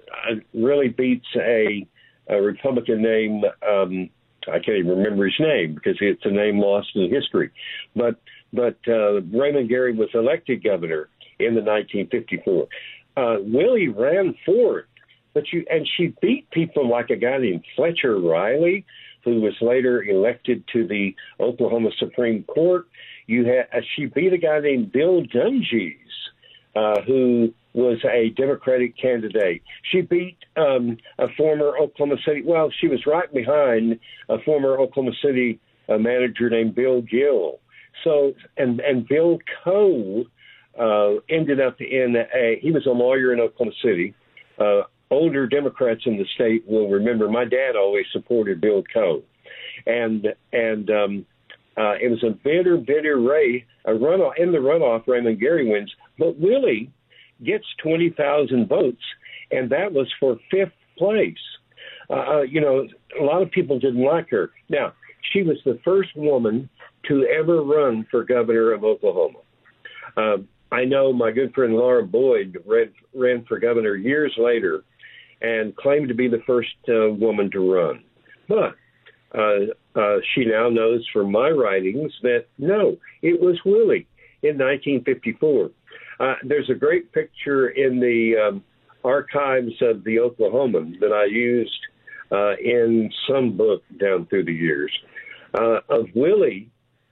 really 0.53 0.89
beats 0.89 1.27
a, 1.35 1.85
a 2.29 2.41
Republican 2.41 3.01
name. 3.01 3.43
Um, 3.67 4.09
I 4.47 4.59
can't 4.59 4.77
even 4.77 4.97
remember 4.97 5.25
his 5.25 5.39
name 5.39 5.75
because 5.75 5.97
it's 6.01 6.25
a 6.25 6.31
name 6.31 6.59
lost 6.59 6.89
in 6.95 7.09
history. 7.09 7.51
But 7.95 8.19
but 8.53 8.77
uh, 8.87 9.21
Raymond 9.21 9.69
Gary 9.69 9.93
was 9.93 10.09
elected 10.13 10.63
governor 10.63 11.09
in 11.39 11.55
the 11.55 11.61
1954. 11.61 12.67
Uh, 13.17 13.37
Willie 13.41 13.87
ran 13.87 14.35
for 14.45 14.79
it, 14.79 14.85
but 15.33 15.43
you 15.51 15.65
and 15.69 15.87
she 15.97 16.13
beat 16.21 16.49
people 16.51 16.89
like 16.89 17.09
a 17.09 17.15
guy 17.15 17.37
named 17.37 17.65
Fletcher 17.75 18.19
Riley, 18.19 18.85
who 19.23 19.41
was 19.41 19.53
later 19.61 20.03
elected 20.03 20.63
to 20.73 20.87
the 20.87 21.15
Oklahoma 21.39 21.89
Supreme 21.99 22.43
Court. 22.43 22.87
You 23.31 23.45
had 23.45 23.67
uh, 23.73 23.81
she 23.95 24.07
beat 24.07 24.33
a 24.33 24.37
guy 24.37 24.59
named 24.59 24.91
Bill 24.91 25.23
Dungies, 25.23 25.95
uh, 26.75 27.01
who 27.07 27.53
was 27.73 27.97
a 28.03 28.29
Democratic 28.35 28.97
candidate. 28.97 29.61
She 29.89 30.01
beat 30.01 30.37
um, 30.57 30.97
a 31.17 31.27
former 31.37 31.77
Oklahoma 31.77 32.17
City. 32.27 32.41
Well, 32.45 32.69
she 32.81 32.89
was 32.89 33.05
right 33.07 33.33
behind 33.33 33.97
a 34.27 34.37
former 34.43 34.77
Oklahoma 34.77 35.15
City 35.23 35.61
uh, 35.87 35.97
manager 35.97 36.49
named 36.49 36.75
Bill 36.75 37.01
Gill. 37.01 37.61
So 38.03 38.33
and 38.57 38.81
and 38.81 39.07
Bill 39.07 39.39
Coe 39.63 40.25
uh, 40.77 41.21
ended 41.29 41.61
up 41.61 41.79
in 41.79 42.17
a. 42.17 42.59
He 42.61 42.71
was 42.71 42.85
a 42.85 42.91
lawyer 42.91 43.31
in 43.31 43.39
Oklahoma 43.39 43.71
City. 43.81 44.13
Uh, 44.59 44.81
older 45.09 45.47
Democrats 45.47 46.01
in 46.05 46.17
the 46.17 46.25
state 46.35 46.67
will 46.67 46.89
remember 46.89 47.29
my 47.29 47.45
dad 47.45 47.77
always 47.77 48.05
supported 48.11 48.59
Bill 48.59 48.83
Coe, 48.93 49.23
and 49.85 50.27
and 50.51 50.89
um, 50.89 51.25
uh, 51.77 51.93
it 52.01 52.09
was 52.09 52.23
a 52.23 52.31
bitter, 52.31 52.77
bitter 52.77 53.19
race. 53.19 53.63
A 53.85 53.91
runoff 53.91 54.33
in 54.37 54.51
the 54.51 54.59
runoff, 54.59 55.07
Raymond 55.07 55.39
Gary 55.39 55.69
wins, 55.69 55.91
but 56.19 56.37
Willie 56.37 56.91
gets 57.43 57.65
twenty 57.81 58.09
thousand 58.09 58.67
votes, 58.67 59.01
and 59.51 59.69
that 59.71 59.91
was 59.91 60.07
for 60.19 60.37
fifth 60.51 60.73
place. 60.97 61.33
Uh, 62.09 62.13
uh, 62.13 62.41
you 62.41 62.61
know, 62.61 62.87
a 63.19 63.23
lot 63.23 63.41
of 63.41 63.49
people 63.51 63.79
didn't 63.79 64.03
like 64.03 64.29
her. 64.29 64.51
Now, 64.69 64.93
she 65.31 65.43
was 65.43 65.57
the 65.65 65.79
first 65.83 66.09
woman 66.15 66.69
to 67.07 67.25
ever 67.25 67.63
run 67.63 68.05
for 68.11 68.23
governor 68.23 68.73
of 68.73 68.83
Oklahoma. 68.83 69.39
Uh, 70.15 70.37
I 70.71 70.85
know 70.85 71.11
my 71.11 71.31
good 71.31 71.53
friend 71.53 71.73
Laura 71.73 72.05
Boyd 72.05 72.57
ran, 72.65 72.91
ran 73.15 73.45
for 73.45 73.59
governor 73.59 73.95
years 73.95 74.33
later 74.37 74.83
and 75.41 75.75
claimed 75.75 76.07
to 76.09 76.13
be 76.13 76.27
the 76.27 76.41
first 76.45 76.69
uh, 76.87 77.09
woman 77.11 77.49
to 77.51 77.73
run. 77.73 78.03
But 78.47 78.75
uh, 79.33 79.73
uh, 79.95 80.17
she 80.33 80.45
now 80.45 80.69
knows 80.69 81.05
from 81.11 81.31
my 81.31 81.49
writings 81.49 82.11
that 82.23 82.45
no, 82.57 82.97
it 83.21 83.39
was 83.39 83.59
Willie 83.65 84.07
in 84.41 84.57
1954. 84.57 85.71
Uh, 86.19 86.35
there's 86.43 86.69
a 86.69 86.75
great 86.75 87.11
picture 87.11 87.69
in 87.69 87.99
the 87.99 88.35
um, 88.37 88.63
archives 89.03 89.73
of 89.81 90.03
the 90.03 90.17
Oklahoman 90.17 90.99
that 90.99 91.11
I 91.11 91.25
used 91.25 91.71
uh, 92.31 92.55
in 92.57 93.11
some 93.27 93.57
book 93.57 93.83
down 93.99 94.27
through 94.27 94.45
the 94.45 94.53
years 94.53 94.91
uh, 95.53 95.79
of 95.89 96.07
Willie 96.15 96.69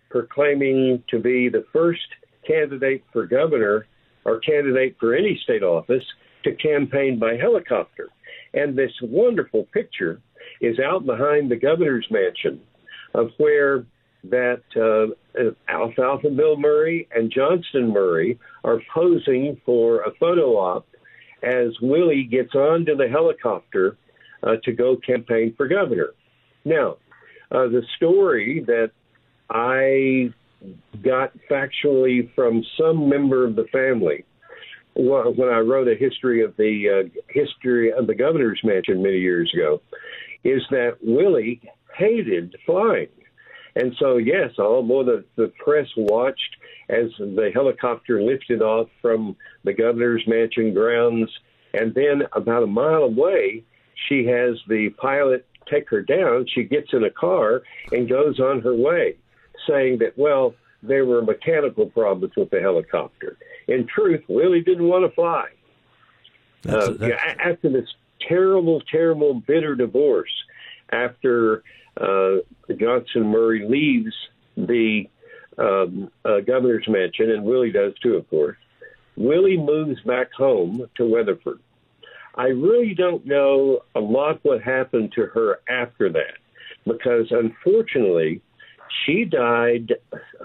proclaiming 0.10 1.04
to 1.10 1.20
be 1.20 1.50
the 1.50 1.66
first 1.74 2.08
candidate 2.48 3.04
for 3.12 3.28
governor 3.28 3.86
or 4.26 4.40
candidate 4.40 4.96
for 5.00 5.16
any 5.16 5.40
state 5.44 5.64
office 5.64 6.04
to 6.44 6.56
campaign 6.56 7.20
by 7.20 7.36
helicopter. 7.36 8.10
And 8.54 8.78
this 8.78 8.92
wonderful 9.02 9.68
picture 9.74 10.22
is 10.62 10.80
out 10.80 11.06
behind 11.06 11.52
the 11.52 11.56
governor's 11.56 12.08
mansion 12.10 12.62
of 13.14 13.30
where 13.38 13.86
that 14.26 14.62
uh, 14.76 15.42
Alfalfa 15.70 16.30
Bill 16.30 16.58
Murray 16.58 17.08
and 17.16 17.32
Johnston 17.32 17.94
Murray 17.94 18.38
are 18.64 18.82
posing 18.94 19.60
for 19.66 20.02
a 20.02 20.12
photo 20.20 20.58
op 20.58 20.86
as 21.42 21.70
Willie 21.82 22.24
gets 22.24 22.54
onto 22.54 22.96
the 22.96 23.08
helicopter 23.08 23.98
uh, 24.44 24.56
to 24.64 24.74
go 24.74 24.98
campaign 24.98 25.54
for 25.56 25.68
governor. 25.68 26.10
Now, 26.66 26.98
uh, 27.52 27.68
the 27.68 27.84
story 27.96 28.64
that 28.68 28.92
I 29.50 30.34
got 31.02 31.32
factually 31.50 32.34
from 32.36 32.64
some 32.78 33.08
member 33.08 33.46
of 33.46 33.56
the 33.56 33.66
family 33.72 34.26
when 34.96 35.48
I 35.48 35.60
wrote 35.60 35.88
a 35.88 35.96
history 35.96 36.44
of 36.44 36.58
the 36.58 37.08
uh, 37.08 37.22
history 37.30 37.94
of 37.94 38.08
the 38.08 38.16
governor's 38.16 38.60
mansion 38.64 39.02
many 39.02 39.20
years 39.20 39.50
ago 39.54 39.82
is 40.44 40.62
that 40.72 40.98
Willie 41.02 41.62
hated 42.00 42.56
flying. 42.66 43.10
And 43.76 43.96
so, 44.00 44.18
yes, 44.18 44.52
although 44.58 45.04
the, 45.04 45.26
the 45.36 45.52
press 45.64 45.88
watched 45.96 46.56
as 46.90 47.12
the 47.20 47.52
helicopter 47.54 48.22
lifted 48.22 48.62
off 48.62 48.90
from 49.02 49.36
the 49.64 49.74
governor's 49.74 50.24
mansion 50.26 50.74
grounds, 50.74 51.30
and 51.74 51.94
then 51.94 52.24
about 52.34 52.64
a 52.64 52.68
mile 52.68 53.04
away, 53.04 53.64
she 54.08 54.26
has 54.26 54.56
the 54.68 54.90
pilot 54.98 55.46
take 55.70 55.88
her 55.90 56.02
down. 56.02 56.48
She 56.54 56.64
gets 56.64 56.88
in 56.94 57.04
a 57.04 57.12
car 57.12 57.62
and 57.92 58.10
goes 58.10 58.40
on 58.40 58.62
her 58.62 58.74
way, 58.74 59.18
saying 59.68 60.00
that, 60.00 60.18
well, 60.18 60.56
there 60.82 61.06
were 61.06 61.22
mechanical 61.22 61.86
problems 61.86 62.34
with 62.36 62.50
the 62.50 62.60
helicopter. 62.60 63.38
In 63.68 63.86
truth, 63.86 64.24
Willie 64.28 64.62
didn't 64.62 64.88
want 64.88 65.06
to 65.08 65.14
fly. 65.14 65.46
Uh, 66.68 66.94
after 67.40 67.70
this 67.70 67.88
terrible, 68.28 68.82
terrible, 68.92 69.36
bitter 69.36 69.76
divorce, 69.76 70.32
after 70.92 71.64
uh, 71.98 72.38
Johnston 72.80 73.28
Murray 73.28 73.68
leaves 73.68 74.14
the 74.56 75.04
um, 75.58 76.10
uh, 76.26 76.40
governor's 76.46 76.88
mansion, 76.88 77.32
and 77.32 77.44
Willie 77.44 77.72
does 77.72 77.94
too, 78.02 78.16
of 78.16 78.30
course, 78.30 78.58
Willie 79.18 79.58
moves 79.58 80.00
back 80.02 80.32
home 80.32 80.88
to 80.96 81.06
Weatherford. 81.06 81.60
I 82.36 82.48
really 82.48 82.94
don't 82.94 83.26
know 83.26 83.82
a 83.96 84.00
lot 84.00 84.40
what 84.44 84.62
happened 84.62 85.12
to 85.16 85.26
her 85.26 85.60
after 85.68 86.10
that 86.10 86.38
because 86.86 87.28
unfortunately 87.32 88.42
she 89.06 89.26
died, 89.26 89.94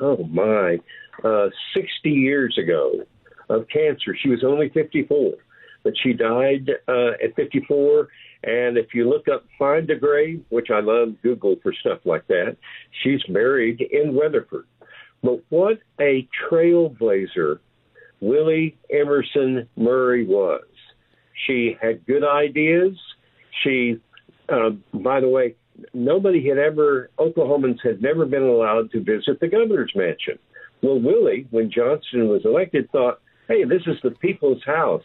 oh 0.00 0.24
my, 0.24 0.78
uh, 1.22 1.48
60 1.74 2.10
years 2.10 2.58
ago 2.58 3.04
of 3.48 3.68
cancer. 3.68 4.16
She 4.20 4.28
was 4.28 4.42
only 4.42 4.70
54, 4.70 5.34
but 5.84 5.92
she 6.02 6.12
died 6.12 6.70
uh, 6.88 7.10
at 7.22 7.36
54. 7.36 8.08
And 8.42 8.76
if 8.76 8.92
you 8.92 9.08
look 9.08 9.28
up 9.28 9.44
Find 9.58 9.88
a 9.90 9.96
Grave, 9.96 10.44
which 10.48 10.68
I 10.70 10.80
love 10.80 11.14
Google 11.22 11.56
for 11.62 11.72
stuff 11.72 12.00
like 12.04 12.26
that, 12.26 12.56
she's 13.02 13.22
buried 13.24 13.80
in 13.80 14.14
Weatherford. 14.14 14.66
But 15.22 15.40
what 15.48 15.78
a 16.00 16.28
trailblazer 16.50 17.60
Willie 18.20 18.76
Emerson 18.92 19.68
Murray 19.76 20.26
was. 20.26 20.64
She 21.46 21.76
had 21.80 22.06
good 22.06 22.24
ideas. 22.24 22.92
She, 23.62 24.00
uh, 24.48 24.70
by 24.92 25.20
the 25.20 25.28
way, 25.28 25.54
nobody 25.92 26.46
had 26.46 26.58
ever, 26.58 27.10
Oklahomans 27.18 27.78
had 27.82 28.02
never 28.02 28.26
been 28.26 28.42
allowed 28.42 28.90
to 28.92 29.00
visit 29.00 29.40
the 29.40 29.48
governor's 29.48 29.92
mansion. 29.94 30.38
Well, 30.82 31.00
Willie, 31.00 31.46
when 31.50 31.70
Johnston 31.70 32.28
was 32.28 32.42
elected, 32.44 32.90
thought, 32.90 33.20
hey, 33.48 33.64
this 33.64 33.82
is 33.86 33.96
the 34.02 34.10
people's 34.10 34.62
house. 34.64 35.02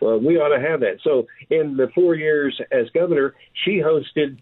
Well, 0.00 0.18
we 0.18 0.36
ought 0.36 0.54
to 0.54 0.60
have 0.60 0.80
that. 0.80 0.98
So, 1.02 1.26
in 1.50 1.76
the 1.76 1.88
four 1.94 2.14
years 2.14 2.60
as 2.70 2.88
governor, 2.90 3.34
she 3.64 3.80
hosted 3.80 4.38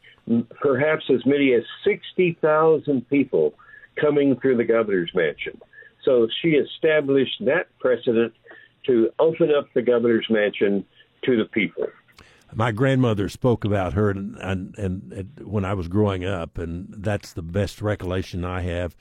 perhaps 0.61 1.05
as 1.13 1.25
many 1.27 1.55
as 1.55 1.63
60,000 1.85 3.09
people 3.09 3.55
coming 4.01 4.39
through 4.41 4.57
the 4.57 4.65
governor's 4.65 5.13
mansion. 5.15 5.61
So, 6.05 6.29
she 6.43 6.51
established 6.51 7.37
that 7.41 7.67
precedent 7.79 8.33
to 8.87 9.11
open 9.19 9.51
up 9.57 9.67
the 9.75 9.83
governor's 9.83 10.27
mansion 10.29 10.85
to 11.25 11.37
the 11.37 11.45
people. 11.45 11.87
My 12.53 12.71
grandmother 12.71 13.29
spoke 13.29 13.65
about 13.65 13.95
her, 13.95 14.11
and, 14.11 14.37
and, 14.37 14.77
and 14.79 15.41
when 15.43 15.65
I 15.65 15.75
was 15.75 15.89
growing 15.89 16.25
up, 16.25 16.59
and 16.59 16.87
that's 16.99 17.33
the 17.33 17.43
best 17.43 17.83
recollection 17.83 18.45
I 18.45 18.61
have. 18.61 18.95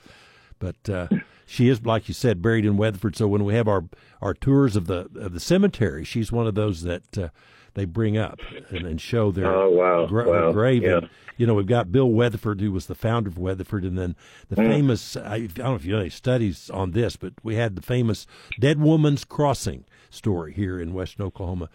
But 0.58 0.88
uh, 0.88 1.08
she 1.46 1.68
is, 1.68 1.84
like 1.84 2.08
you 2.08 2.14
said, 2.14 2.42
buried 2.42 2.64
in 2.64 2.76
Weatherford. 2.76 3.16
So 3.16 3.28
when 3.28 3.44
we 3.44 3.54
have 3.54 3.68
our 3.68 3.84
our 4.20 4.34
tours 4.34 4.76
of 4.76 4.86
the 4.86 5.08
of 5.16 5.32
the 5.32 5.40
cemetery, 5.40 6.04
she's 6.04 6.32
one 6.32 6.46
of 6.46 6.54
those 6.54 6.82
that 6.82 7.18
uh, 7.18 7.28
they 7.74 7.84
bring 7.84 8.16
up 8.16 8.40
and, 8.70 8.86
and 8.86 9.00
show 9.00 9.30
their, 9.32 9.46
oh, 9.46 9.70
wow. 9.70 10.06
gra- 10.06 10.28
wow. 10.28 10.52
grave. 10.52 10.82
Yeah. 10.82 10.98
And, 10.98 11.10
you 11.36 11.46
know, 11.46 11.54
we've 11.54 11.66
got 11.66 11.90
Bill 11.90 12.08
Weatherford, 12.08 12.60
who 12.60 12.70
was 12.70 12.86
the 12.86 12.94
founder 12.94 13.28
of 13.28 13.36
Weatherford, 13.36 13.84
and 13.84 13.98
then 13.98 14.14
the 14.48 14.56
Mm. 14.56 14.68
famous. 14.68 15.16
I, 15.16 15.34
I 15.34 15.46
don't 15.46 15.58
know 15.58 15.74
if 15.74 15.84
you 15.84 15.92
know 15.92 16.00
any 16.00 16.10
studies 16.10 16.70
on 16.70 16.92
this, 16.92 17.16
but 17.16 17.34
we 17.42 17.56
had 17.56 17.74
the 17.74 17.82
famous 17.82 18.26
Dead 18.60 18.80
Woman's 18.80 19.24
Crossing 19.24 19.84
story 20.10 20.52
here 20.52 20.80
in 20.80 20.94
Western 20.94 21.26
Oklahoma 21.26 21.68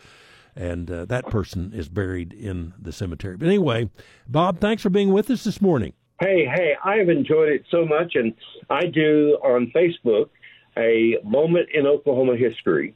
and 0.56 0.90
uh, 0.92 1.06
that 1.06 1.26
person 1.28 1.72
is 1.74 1.88
buried 1.90 2.34
in 2.34 2.74
the 2.78 2.92
cemetery. 2.92 3.38
But 3.38 3.48
anyway, 3.48 3.90
Bob, 4.28 4.60
thanks 4.60 4.82
for 4.84 4.90
being 4.90 5.14
with 5.14 5.30
us 5.30 5.44
this 5.44 5.62
morning. 5.62 5.94
Hey, 6.20 6.46
hey, 6.46 6.76
I 6.84 6.98
have 6.98 7.08
enjoyed 7.10 7.50
it 7.50 7.64
so 7.72 7.86
much, 7.86 8.16
and 8.16 8.34
I 8.70 8.88
do 8.88 9.40
on 9.42 9.72
Facebook 9.74 10.30
a 10.78 11.18
moment 11.24 11.70
in 11.74 11.88
Oklahoma 11.88 12.36
history, 12.36 12.94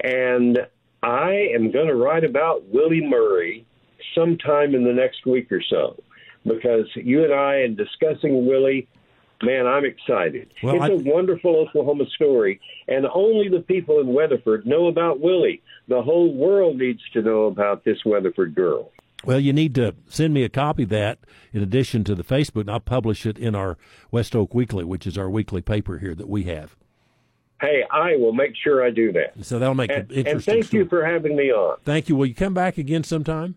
and 0.00 0.58
I 1.02 1.48
am 1.54 1.70
going 1.70 1.88
to 1.88 1.94
write 1.94 2.24
about 2.24 2.64
Willie 2.68 3.06
Murray 3.06 3.66
sometime 4.14 4.74
in 4.74 4.84
the 4.84 4.92
next 4.94 5.26
week 5.26 5.52
or 5.52 5.62
so, 5.68 6.02
because 6.46 6.86
you 6.94 7.24
and 7.24 7.34
I, 7.34 7.56
in 7.58 7.76
discussing 7.76 8.46
Willie, 8.46 8.88
man, 9.42 9.66
I'm 9.66 9.84
excited. 9.84 10.54
Well, 10.62 10.76
it's 10.76 10.84
I- 10.84 10.92
a 10.92 10.96
wonderful 11.14 11.56
Oklahoma 11.56 12.06
story, 12.14 12.60
and 12.88 13.06
only 13.12 13.48
the 13.50 13.60
people 13.60 14.00
in 14.00 14.06
Weatherford 14.14 14.66
know 14.66 14.86
about 14.86 15.20
Willie. 15.20 15.60
The 15.88 16.00
whole 16.00 16.32
world 16.32 16.78
needs 16.78 17.02
to 17.12 17.20
know 17.20 17.44
about 17.44 17.84
this 17.84 17.98
Weatherford 18.06 18.54
girl. 18.54 18.90
Well, 19.26 19.40
you 19.40 19.52
need 19.52 19.74
to 19.76 19.94
send 20.08 20.34
me 20.34 20.42
a 20.44 20.48
copy 20.48 20.84
of 20.84 20.88
that 20.90 21.18
in 21.52 21.62
addition 21.62 22.04
to 22.04 22.14
the 22.14 22.24
Facebook, 22.24 22.62
and 22.62 22.70
I'll 22.70 22.80
publish 22.80 23.26
it 23.26 23.38
in 23.38 23.54
our 23.54 23.78
West 24.10 24.34
Oak 24.36 24.54
Weekly, 24.54 24.84
which 24.84 25.06
is 25.06 25.16
our 25.18 25.30
weekly 25.30 25.60
paper 25.62 25.98
here 25.98 26.14
that 26.14 26.28
we 26.28 26.44
have. 26.44 26.76
Hey, 27.60 27.84
I 27.90 28.16
will 28.16 28.32
make 28.32 28.52
sure 28.62 28.84
I 28.84 28.90
do 28.90 29.12
that. 29.12 29.44
So 29.44 29.58
that'll 29.58 29.74
make 29.74 29.90
And, 29.90 30.10
it 30.10 30.18
interesting. 30.18 30.32
and 30.34 30.44
thank 30.44 30.64
story. 30.66 30.82
you 30.82 30.88
for 30.88 31.04
having 31.06 31.36
me 31.36 31.50
on. 31.52 31.78
Thank 31.84 32.08
you. 32.08 32.16
Will 32.16 32.26
you 32.26 32.34
come 32.34 32.52
back 32.54 32.76
again 32.78 33.04
sometime? 33.04 33.54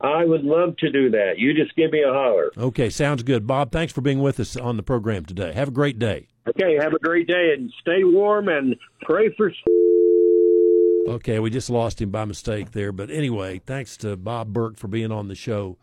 I 0.00 0.24
would 0.24 0.42
love 0.42 0.76
to 0.78 0.90
do 0.90 1.10
that. 1.10 1.38
You 1.38 1.54
just 1.54 1.76
give 1.76 1.92
me 1.92 2.02
a 2.02 2.12
holler. 2.12 2.50
Okay, 2.58 2.90
sounds 2.90 3.22
good. 3.22 3.46
Bob, 3.46 3.70
thanks 3.70 3.92
for 3.92 4.00
being 4.00 4.20
with 4.20 4.40
us 4.40 4.56
on 4.56 4.76
the 4.76 4.82
program 4.82 5.24
today. 5.24 5.52
Have 5.52 5.68
a 5.68 5.72
great 5.72 5.98
day. 6.00 6.26
Okay, 6.48 6.74
have 6.74 6.92
a 6.92 6.98
great 6.98 7.28
day 7.28 7.54
and 7.56 7.72
stay 7.80 8.02
warm 8.02 8.48
and 8.48 8.74
pray 9.02 9.32
for. 9.36 9.52
Okay, 11.06 11.38
we 11.38 11.50
just 11.50 11.68
lost 11.68 12.00
him 12.00 12.10
by 12.10 12.24
mistake 12.24 12.72
there. 12.72 12.92
But 12.92 13.10
anyway, 13.10 13.60
thanks 13.66 13.96
to 13.98 14.16
Bob 14.16 14.52
Burke 14.52 14.76
for 14.76 14.88
being 14.88 15.10
on 15.10 15.28
the 15.28 15.34
show 15.34 15.78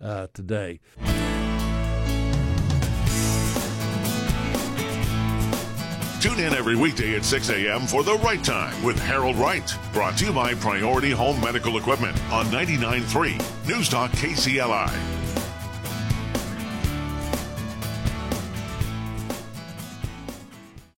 uh, 0.00 0.26
today. 0.34 0.80
Tune 6.24 6.40
in 6.40 6.54
every 6.54 6.74
weekday 6.74 7.14
at 7.16 7.24
6 7.24 7.50
a.m. 7.50 7.82
for 7.82 8.02
The 8.02 8.14
Right 8.14 8.42
Time 8.42 8.82
with 8.82 8.98
Harold 8.98 9.36
Wright. 9.36 9.70
Brought 9.92 10.16
to 10.18 10.24
you 10.24 10.32
by 10.32 10.54
Priority 10.54 11.10
Home 11.10 11.38
Medical 11.38 11.76
Equipment 11.76 12.18
on 12.32 12.46
99.3 12.46 13.68
News 13.68 13.90
Talk 13.90 14.10
KCLI. 14.12 15.23